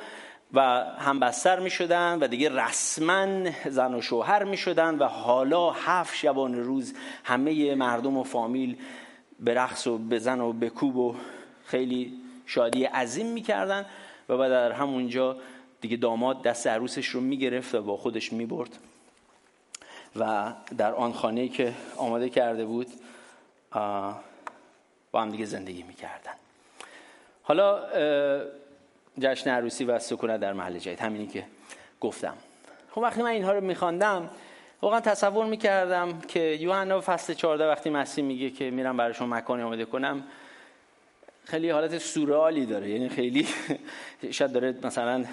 [0.55, 0.61] و
[0.99, 6.15] هم بستر می شدن و دیگه رسما زن و شوهر می شدن و حالا هفت
[6.15, 6.95] شبان روز
[7.25, 8.77] همه مردم و فامیل
[9.41, 11.15] به رقص و به زن و به کوب و
[11.65, 12.13] خیلی
[12.47, 13.87] شادی عظیم می کردن
[14.29, 15.37] و بعد در همونجا
[15.81, 18.79] دیگه داماد دست عروسش رو می گرفت و با خودش می برد
[20.17, 22.87] و در آن خانه که آماده کرده بود
[25.13, 26.33] با هم دیگه زندگی می کردن
[27.43, 27.83] حالا
[29.21, 31.01] جشن عروسی و سکونت در محل جدید.
[31.01, 31.45] همینی که
[32.01, 32.35] گفتم.
[32.91, 34.31] خب وقتی من اینها رو میخواندم
[34.83, 39.85] واقعا تصور می‌کردم که یوحنا فصل 14 وقتی مسیح میگه که میرم براشون مکانی آماده
[39.85, 40.25] کنم
[41.45, 42.91] خیلی حالت سورالی داره.
[42.91, 43.47] یعنی خیلی
[44.31, 45.25] شاید داره مثلا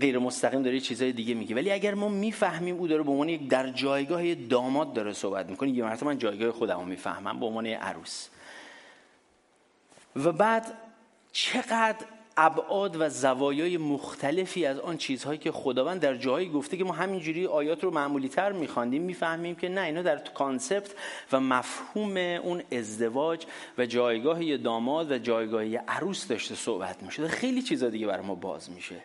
[0.00, 1.54] غیر مستقیم داره چیزای دیگه میگه.
[1.54, 5.70] ولی اگر ما می‌فهمیم او داره به عنوان یک در جایگاه داماد داره صحبت می‌کنه
[5.70, 8.28] یه مرتبه من جایگاه خودم رو می‌فهمم به عنوان عروس.
[10.16, 10.66] و بعد
[11.32, 12.06] چقدر
[12.36, 17.46] ابعاد و زوایای مختلفی از آن چیزهایی که خداوند در جایی گفته که ما همینجوری
[17.46, 20.94] آیات رو معمولی تر میخواندیم می‌فهمیم که نه اینا در کانسپت
[21.32, 23.46] و مفهوم اون ازدواج
[23.78, 27.28] و جایگاه داماد و جایگاه عروس داشته صحبت میشه.
[27.28, 28.96] خیلی چیزا دیگه برای ما باز میشه.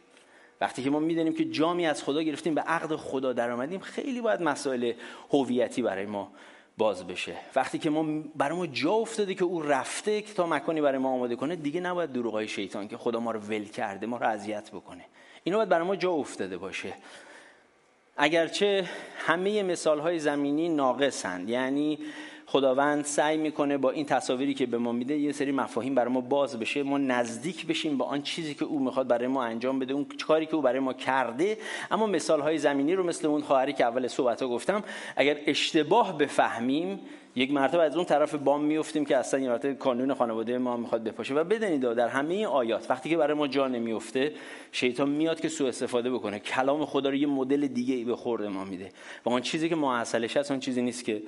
[0.61, 4.21] وقتی که ما می‌دونیم که جامی از خدا گرفتیم به عقد خدا در آمدیم خیلی
[4.21, 4.93] باید مسائل
[5.29, 6.31] هویتی برای ما
[6.77, 7.35] باز بشه.
[7.55, 11.09] وقتی که ما برای ما جا افتاده که او رفته که تا مکانی برای ما
[11.09, 14.71] آماده کنه دیگه نباید دروغای شیطان که خدا ما رو ول کرده ما رو اذیت
[14.71, 15.05] بکنه.
[15.43, 16.93] اینو باید برای ما جا افتاده باشه.
[18.17, 21.99] اگرچه همه مثال های زمینی ناقصند یعنی
[22.49, 26.21] خداوند سعی می‌کنه با این تصاویری که به ما میده یه سری مفاهیم برای ما
[26.21, 29.93] باز بشه ما نزدیک بشیم به آن چیزی که او می‌خواد برای ما انجام بده
[29.93, 31.57] اون کاری که او برای ما کرده.
[31.91, 34.83] اما مثال های زمینی رو مثل اون خواهری که اول صحبت ها گفتم
[35.15, 36.99] اگر اشتباه بفهمیم
[37.35, 41.03] یک مرتبه از اون طرف بام میفتیم که اصلا یه مرتبه کانون خانواده ما می‌خواد
[41.03, 41.33] بپاشه.
[41.33, 44.33] و بدونید در همه آیات وقتی که برای ما جا نمیفته
[44.71, 46.39] شیطان میاد که سوء استفاده بکنه.
[46.39, 48.91] کلام خدا رو یه مدل دیگه ای به خورد ما میده.
[49.25, 51.21] و اون چیزی که معسلش هست اون چیزی نیست که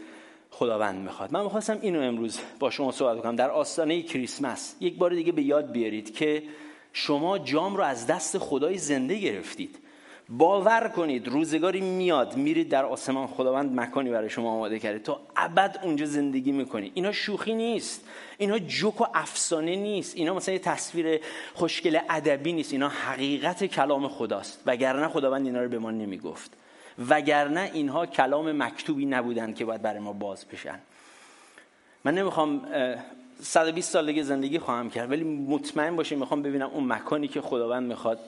[0.52, 1.34] خداوند می‌خواد.
[1.34, 3.36] من می‌خواستم اینو امروز با شما صحبت کنم.
[3.36, 6.44] در آستانه کریسمس یک بار دیگه به یاد بیارید که
[6.94, 9.80] شما جام رو از دست خدای زنده گرفتید.
[10.30, 13.28] باور کنید روزگاری میاد میرید در آسمان.
[13.28, 15.00] خداوند مکانی برای شما آماده کرده.
[15.00, 18.08] تا ابد اونجا زندگی می‌کنید اینا شوخی نیست.
[18.38, 20.16] اینا جوک و افسانه نیست.
[20.16, 21.20] اینا مثلا یه تصویر
[21.54, 22.74] خوشگل ادبی نیست.
[22.74, 24.64] اینا حقیقت کلام خداست.
[24.66, 26.52] وگرنه خداوند اینا رو به ما نمی‌گفت.
[27.10, 30.80] وگرنه اینها کلام مکتوبی نبودند که باید برای ما باز بشن.
[32.04, 32.68] من نمی‌خوام
[33.42, 37.88] 120 سال دیگه زندگی خواهم کرد ولی مطمئن باشیم می‌خوام ببینم اون مکانی که خداوند
[37.88, 38.20] می‌خواد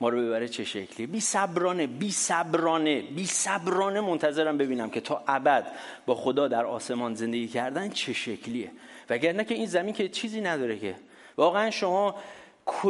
[0.00, 1.06] ما رو ببره چه شکلی.
[1.06, 5.66] بی صبرانه بی صبرانه بی صبرانه منتظرم ببینم که تا ابد
[6.06, 8.70] با خدا در آسمان زندگی کردن چه شکلیه.
[9.10, 10.94] وگرنه که این زمین که چیزی نداره که.
[11.36, 12.14] واقعا شما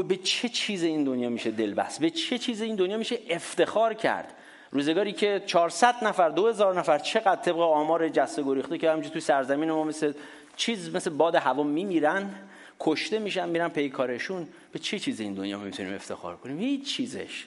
[0.09, 3.95] به چه چیز این دنیا میشه دل بست به چه چیز این دنیا میشه افتخار
[3.95, 4.35] کرد؟
[4.75, 9.70] روزگاری که 400 نفر 2000 نفر چقدر طبق آمار جسته گریخته که همینجوری توی سرزمین
[9.70, 10.12] ما مثل
[10.57, 12.35] چیز مثل باد هوا میمیرن
[12.81, 14.49] کشته میشن میرن پی کارشون.
[14.72, 17.47] به چه چیز این دنیا می‌تونیم افتخار کنیم؟ هیچ چیزش.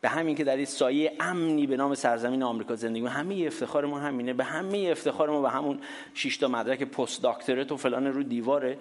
[0.00, 3.86] به همین که در این سایه امنی به نام سرزمین آمریکا زندگی کنیم همه افتخار
[3.86, 4.32] ما همینه.
[4.32, 5.78] به همه افتخار ما به همون
[6.14, 8.78] 6 تا مدرک پست دکترات و فلان رو دیواره.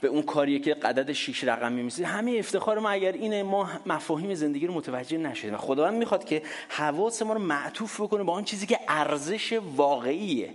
[0.00, 4.34] به اون کاریه که قدد 6 رقمی میسی همه افتخار ما اگر اینه ما مفاهیم
[4.34, 8.44] زندگی رو متوجه نشدیم و خداوند می‌خواد که حواس ما رو معطوف بکنه با آن
[8.44, 10.54] چیزی که ارزش واقعیه.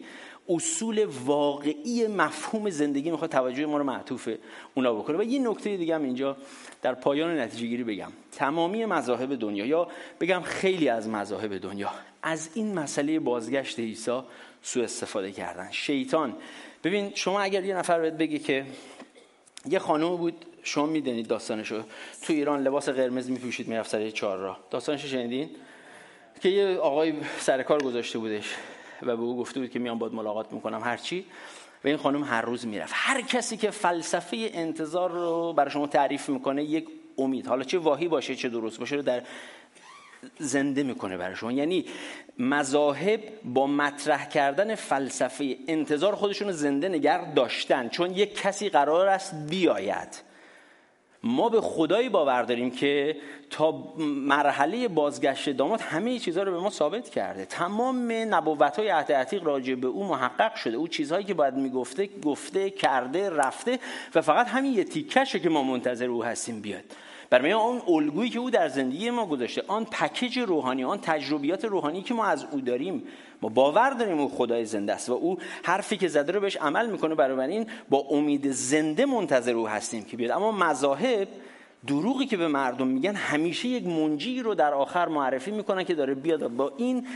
[0.50, 4.30] اصول واقعی مفهوم زندگی می‌خواد توجه ما رو معطوف
[4.74, 5.18] اونا بکنه.
[5.18, 6.38] و یه نکته دیگه هم اینجا
[6.82, 8.12] در پایان نتیجه گیری بگم.
[8.32, 9.88] تمامی مذاهب دنیا یا
[10.20, 11.92] بگم خیلی از مذاهب دنیا
[12.24, 14.20] از این مسئله بازگشت عیسی
[14.62, 15.72] سوء استفاده کردن.
[15.72, 16.36] شیطان.
[16.84, 18.66] ببین شما اگر یه نفر بهت بگی که
[19.70, 21.84] یه خانم بود شما می‌دونید داستانشو.
[22.22, 24.60] تو ایران لباس قرمز میپوشید می‌رفت سر چهار راه.
[24.72, 25.50] داستانش شنیدین؟
[26.42, 28.56] که یه آقای سر کار گذاشته بودش
[29.02, 31.26] و به او گفته بود که میام باد ملاقات می‌کنم هرچی
[31.84, 32.94] و این خانم هر روز می‌رفت.
[32.96, 36.88] هر کسی که فلسفه انتظار رو برای شما تعریف می‌کنه یک
[37.18, 37.48] امید.
[37.48, 39.24] حالا چه واهی باشه چه درست باشه رو در
[40.40, 41.86] زنده می‌کنه برای شما یعنی
[42.40, 47.90] مذاهب با مطرح کردن فلسفه انتظار خودشون رو زنده نگر داشتن.
[47.90, 50.32] چون یک کسی قرار است بیاید.
[51.24, 53.18] ما به خدایی باور داریم که
[53.50, 57.46] تا مرحله بازگشت داماد همه چیزها رو به ما ثابت کرده.
[57.46, 60.78] تمام نبوت های عهد عتیق راجع به او محقق شده.
[60.78, 63.80] او چیزهایی که باید می‌گفته گفته کرده رفته
[64.16, 66.84] و فقط همین یه تیکشه که ما منتظر او هستیم بیاد.
[67.32, 72.02] برای اون الگویی که او در زندگی ما گذاشته آن پکیج روحانی آن تجربیات روحانی
[72.02, 73.04] که ما از او داریم
[73.42, 76.90] ما باور داریم او خدای زنده است و او حرفی که زده رو بهش عمل
[76.90, 77.40] می‌کنه.
[77.44, 80.32] این با امید زنده منتظر او هستیم که بیاد.
[80.32, 81.28] اما مذاهب
[81.88, 86.16] دروغی که به مردم میگن همیشه یک منجی رو در آخر معرفی می‌کنن که داره
[86.16, 86.48] بیاد.
[86.48, 87.08] با این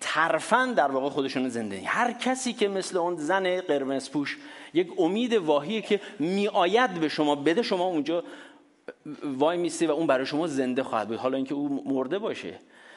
[0.00, 4.38] ترفن در واقع خودشون زندگی هر کسی که مثل اون زن قرمز پوش
[4.74, 8.24] یک امید واهیه که میآید به شما بده شما اونجا
[9.38, 11.18] وای میستی و اون برای شما زنده خواهد بود.
[11.18, 12.54] حالا اینکه او مرده باشه.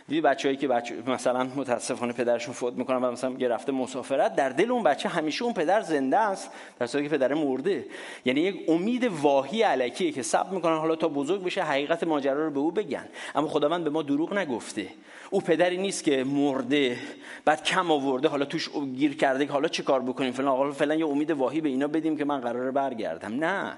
[0.08, 4.50] دیدی بچه‌ای که بچه مثلا متاسفانه پدرشون فوت می‌کنن و مثلا یه رفته مسافرت در
[4.50, 7.86] دل اون بچه همیشه اون پدر زنده است در صورتی که پدر مرده.
[8.26, 12.52] یعنی یک امید واهی علکیه که صبر می‌کنن حالا تا بزرگ بشه حقیقت ماجرا رو
[12.52, 13.06] به او بگن.
[13.36, 14.88] اما خداوند به ما دروغ نگفته.
[15.30, 16.98] او پدری نیست که مرده
[17.46, 20.96] بعد کم آورده حالا توش گیر کرده که حالا چه کار بکنیم؟ فلان حالا فعلا
[20.96, 23.46] یه امید واهی به اینا بدیم که من قراره برگردم.
[23.46, 23.78] نه.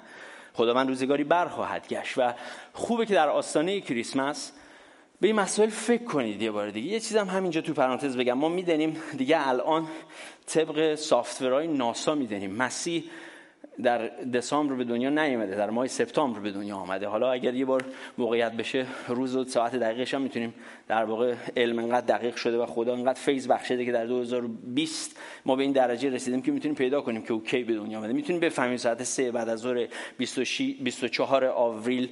[0.54, 2.34] خداوند روزگاری برخواهد گشت و
[2.74, 4.52] خوبه که در آستانه کریسمس
[5.22, 6.88] به این مسائل فکر کنید یه بار دیگه.
[6.88, 8.34] یه چیزم همینجا تو پرانتز بگم.
[8.34, 9.88] ما میدنیم دیگه الان
[10.46, 13.04] طبق سافتورهای ناسا میدنیم مسیح
[13.84, 17.08] در دسامبر به دنیا نیومده در ماه سپتامبر به دنیا آمده.
[17.08, 17.86] حالا اگر یه بار
[18.18, 20.54] موقعیت بشه روز و ساعت دقیقش هم می‌تونیم
[20.88, 25.56] در واقع علم انقدر دقیق شده و خدا انقدر فیض بخشیده که در 2020 ما
[25.56, 28.14] به این درجه رسیدیم که می‌تونیم پیدا کنیم که او کی به دنیا آمده.
[28.14, 29.88] می‌تونیم بفهمیم ساعت 3 بعد از ظهر
[30.18, 32.10] 24 آوریل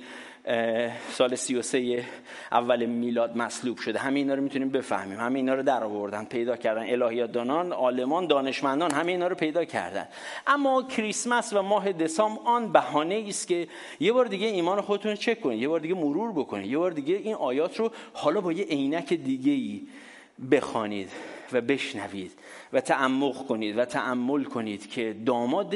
[1.11, 2.05] سال 33
[2.51, 3.99] اول میلاد مصلوب شده.
[3.99, 5.19] همه اینا رو می‌تونیم بفهمیم.
[5.19, 6.89] همه اینا رو در آوردن پیدا کردن.
[6.89, 10.07] الهیات دانان عالمان دانشمندان همه اینا رو پیدا کردن.
[10.47, 13.67] اما کریسمس و ماه دسام آن بهانه است که
[13.99, 15.61] یه بار دیگه ایمان خودتون رو چک کنید.
[15.61, 16.71] یه بار دیگه مرور بکنید.
[16.71, 19.81] یه بار دیگه این آیات رو حالا با یه عینک دیگه ای
[20.51, 21.09] بخوانید
[21.51, 22.31] و بشنوید
[22.73, 25.75] و تعمق کنید و تعمل کنید که داماد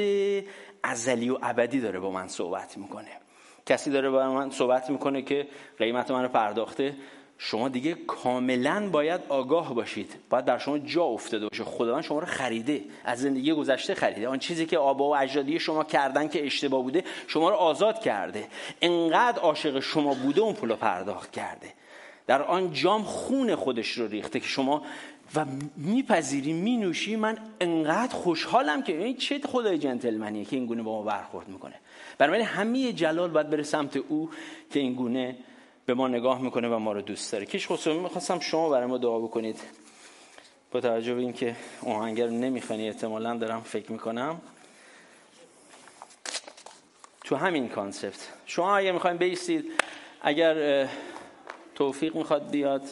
[0.82, 3.25] ازلی و ابدی داره با من صحبت می‌کنه.
[3.66, 5.46] کسی داره با من صحبت می‌کنه که
[5.78, 6.96] قیمت منو پرداخته
[7.38, 10.14] شما دیگه کاملا باید آگاه باشید.
[10.30, 11.64] باید در شما جا افتاده باشه.
[11.64, 12.84] خداوند شما رو خریده.
[13.04, 14.28] از زندگی گذشته خریده.
[14.28, 18.48] آن چیزی که آبا و اجدادی شما کردن که اشتباه بوده شما رو آزاد کرده.
[18.82, 21.72] انقدر عاشق شما بوده اون پولو پرداخت کرده.
[22.26, 24.82] در آن جام خون خودش رو ریخته که شما
[25.34, 25.44] و
[25.76, 31.02] میپذیری مینوشی من انقدر خوشحالم که این چه خدای جنتلمنیه که این گونه با ما
[31.02, 31.74] برخورد می‌کنه.
[32.18, 34.30] بنابراین همه جلال باید بره سمت او
[34.70, 35.36] که این گونه
[35.86, 37.46] به ما نگاه می‌کنه و ما رو دوست داره.
[37.46, 39.60] کش خصوصی می‌خواستم شما برای ما دعا بکنید.
[40.70, 41.56] با توجه به اینکه
[41.86, 44.40] آهنگر نمی‌خوانی احتمالا دارم فکر می‌کنم.
[47.24, 48.32] تو همین کانسپت.
[48.46, 49.72] شما اگر می‌خواین بیستید
[50.22, 50.88] اگر
[51.74, 52.82] توفیق می‌خواد بیاد.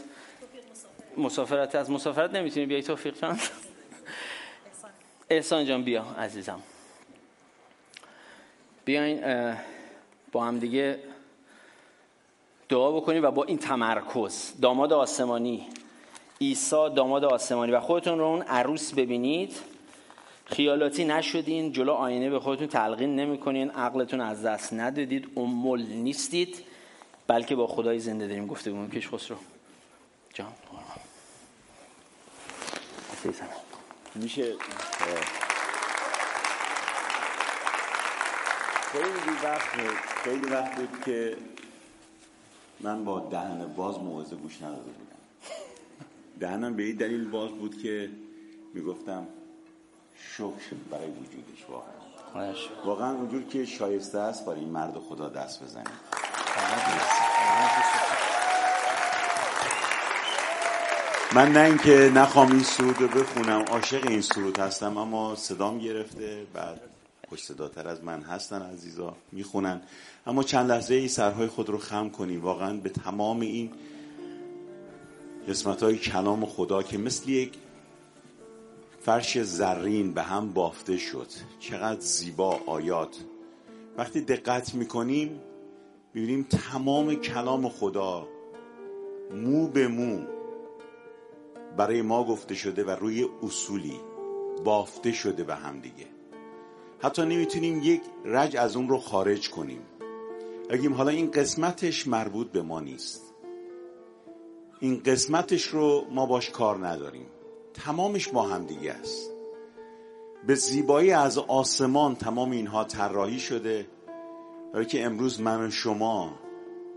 [1.16, 3.38] مسافرت از مسافرت نمی‌تونی بیای توفیق جان.
[5.30, 6.62] احسان جان بیا عزیزم.
[8.84, 9.54] بیاین
[10.32, 10.98] با هم دیگه
[12.68, 14.52] دعا بکنید و با این تمرکز.
[14.60, 15.66] داماد آسمانی.
[16.40, 17.72] عیسی داماد آسمانی.
[17.72, 19.52] و خودتون رو اون عروس ببینید.
[20.46, 23.70] خیالاتی نشدین جلو آینه به خودتون تلقین نمی‌کنین.
[23.70, 26.64] عقلتون از دست ندادید امول نیستید.
[27.26, 29.36] بلکه با خدای زنده داریم گفته بودیم کش خسرو.
[30.34, 30.52] جان.
[34.14, 34.54] میشه
[38.94, 39.68] خیلی وقت
[40.24, 41.36] خیلی وقت بود که
[42.80, 45.16] من با دهن باز موعظه گوش نداده بودم.
[46.40, 48.10] دهنم به این دلیل باز بود که
[48.74, 49.26] می‌گفتم
[50.34, 52.54] شکر برای وجودش واقعا.
[52.84, 55.88] واقعا اونجور که شایسته است برای این مرد خدا دست بزنید.
[61.34, 66.46] من نه اینکه نخوام این سرود رو بخونم عاشق این سرود هستم اما صدام گرفته
[66.54, 66.93] بعد
[67.34, 69.80] خوش صداتر از من هستن عزیزا می‌خونن.
[70.26, 72.42] اما چند لحظه ای سرهای خود رو خم کنیم.
[72.42, 73.70] واقعا به تمام این
[75.48, 77.52] قسمت های کلام خدا که مثل یک
[79.00, 81.26] فرش زرین به هم بافته شد.
[81.60, 83.16] چقدر زیبا آیات.
[83.96, 85.40] وقتی دقت می‌کنیم
[86.14, 88.28] می‌بینیم تمام کلام خدا
[89.32, 90.26] مو به مو
[91.76, 94.00] برای ما گفته شده و روی اصولی
[94.64, 96.13] بافته شده به هم دیگه.
[97.04, 99.82] حتی نمی‌تونیم یک رج از اون رو خارج کنیم.
[100.70, 103.34] اگیم حالا این قسمتش مربوط به ما نیست.
[104.80, 107.26] این قسمتش رو ما باش کار نداریم.
[107.74, 109.30] تمامش با هم دیگه است.
[110.46, 113.86] به زیبایی از آسمان تمام اینها طراحی شده.
[114.72, 116.34] برای که امروز من و شما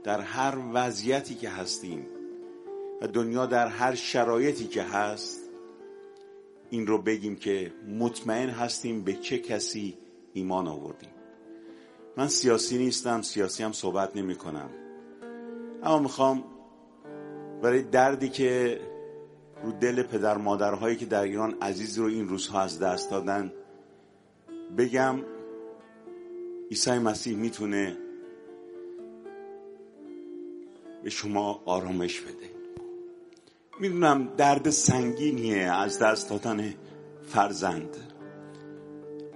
[0.03, 2.08] در هر وضعیتی که هستیم
[3.01, 5.47] و دنیا در هر شرایطی که هست
[6.70, 9.97] این رو بگیم که مطمئن هستیم به چه کسی
[10.34, 11.09] ایمان آوردیم.
[12.18, 14.70] من سیاسی نیستم سیاسی هم صحبت نمی کنم.
[15.84, 16.43] اما می‌خوام
[17.61, 18.80] برای دردی که
[19.63, 23.53] رو دل پدر مادرهایی که در ایران عزیز رو این روزها از دست دادن
[24.78, 25.20] بگم
[26.70, 27.97] عیسی مسیح می‌تونه
[31.03, 32.57] به شما آرامش بده.
[33.80, 36.73] می‌دونم درد سنگینیه از دست دادن
[37.28, 37.97] فرزند.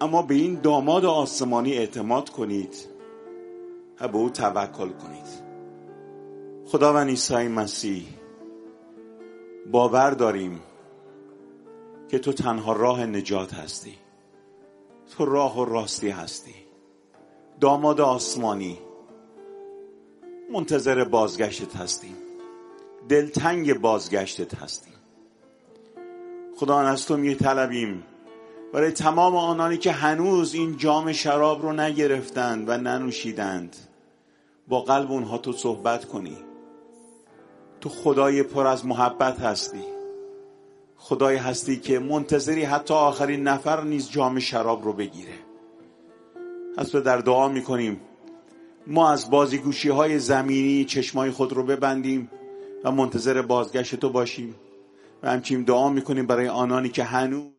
[0.02, 2.76] اما به این داماد آسمانی اعتماد کنید
[4.02, 5.52] و به او توکل کنید.
[6.66, 8.08] خداوند عیسی مسیح
[9.72, 10.60] باور داریم
[12.10, 13.96] که تو تنها راه نجات هستی.
[15.18, 16.56] تو راه و راستی هستی.
[17.60, 18.80] داماد آسمانی
[20.54, 22.16] منتظر بازگشتت هستیم.
[23.12, 24.94] دلتنگ بازگشتت هستیم.
[26.56, 28.04] خدا از تو می طلبیم
[28.74, 33.76] برای تمام آنانی که هنوز این جام شراب رو نگرفتند و ننوشیدند
[34.68, 36.38] با قلب اونها تو صحبت کنی.
[37.82, 39.84] تو خدای پر از محبت هستی.
[40.98, 45.34] خدای هستی که منتظری حتی آخرین نفر نیز جام شراب رو بگیره.
[46.78, 48.02] از در دعا می‌کنیم.
[48.88, 52.30] ما از بازیگوشی های زمینی چشمای خود رو ببندیم.
[52.84, 54.56] و منتظر بازگشت تو باشیم.
[55.24, 57.51] و همچنین دعا می‌کنیم برای آنانی که هنوز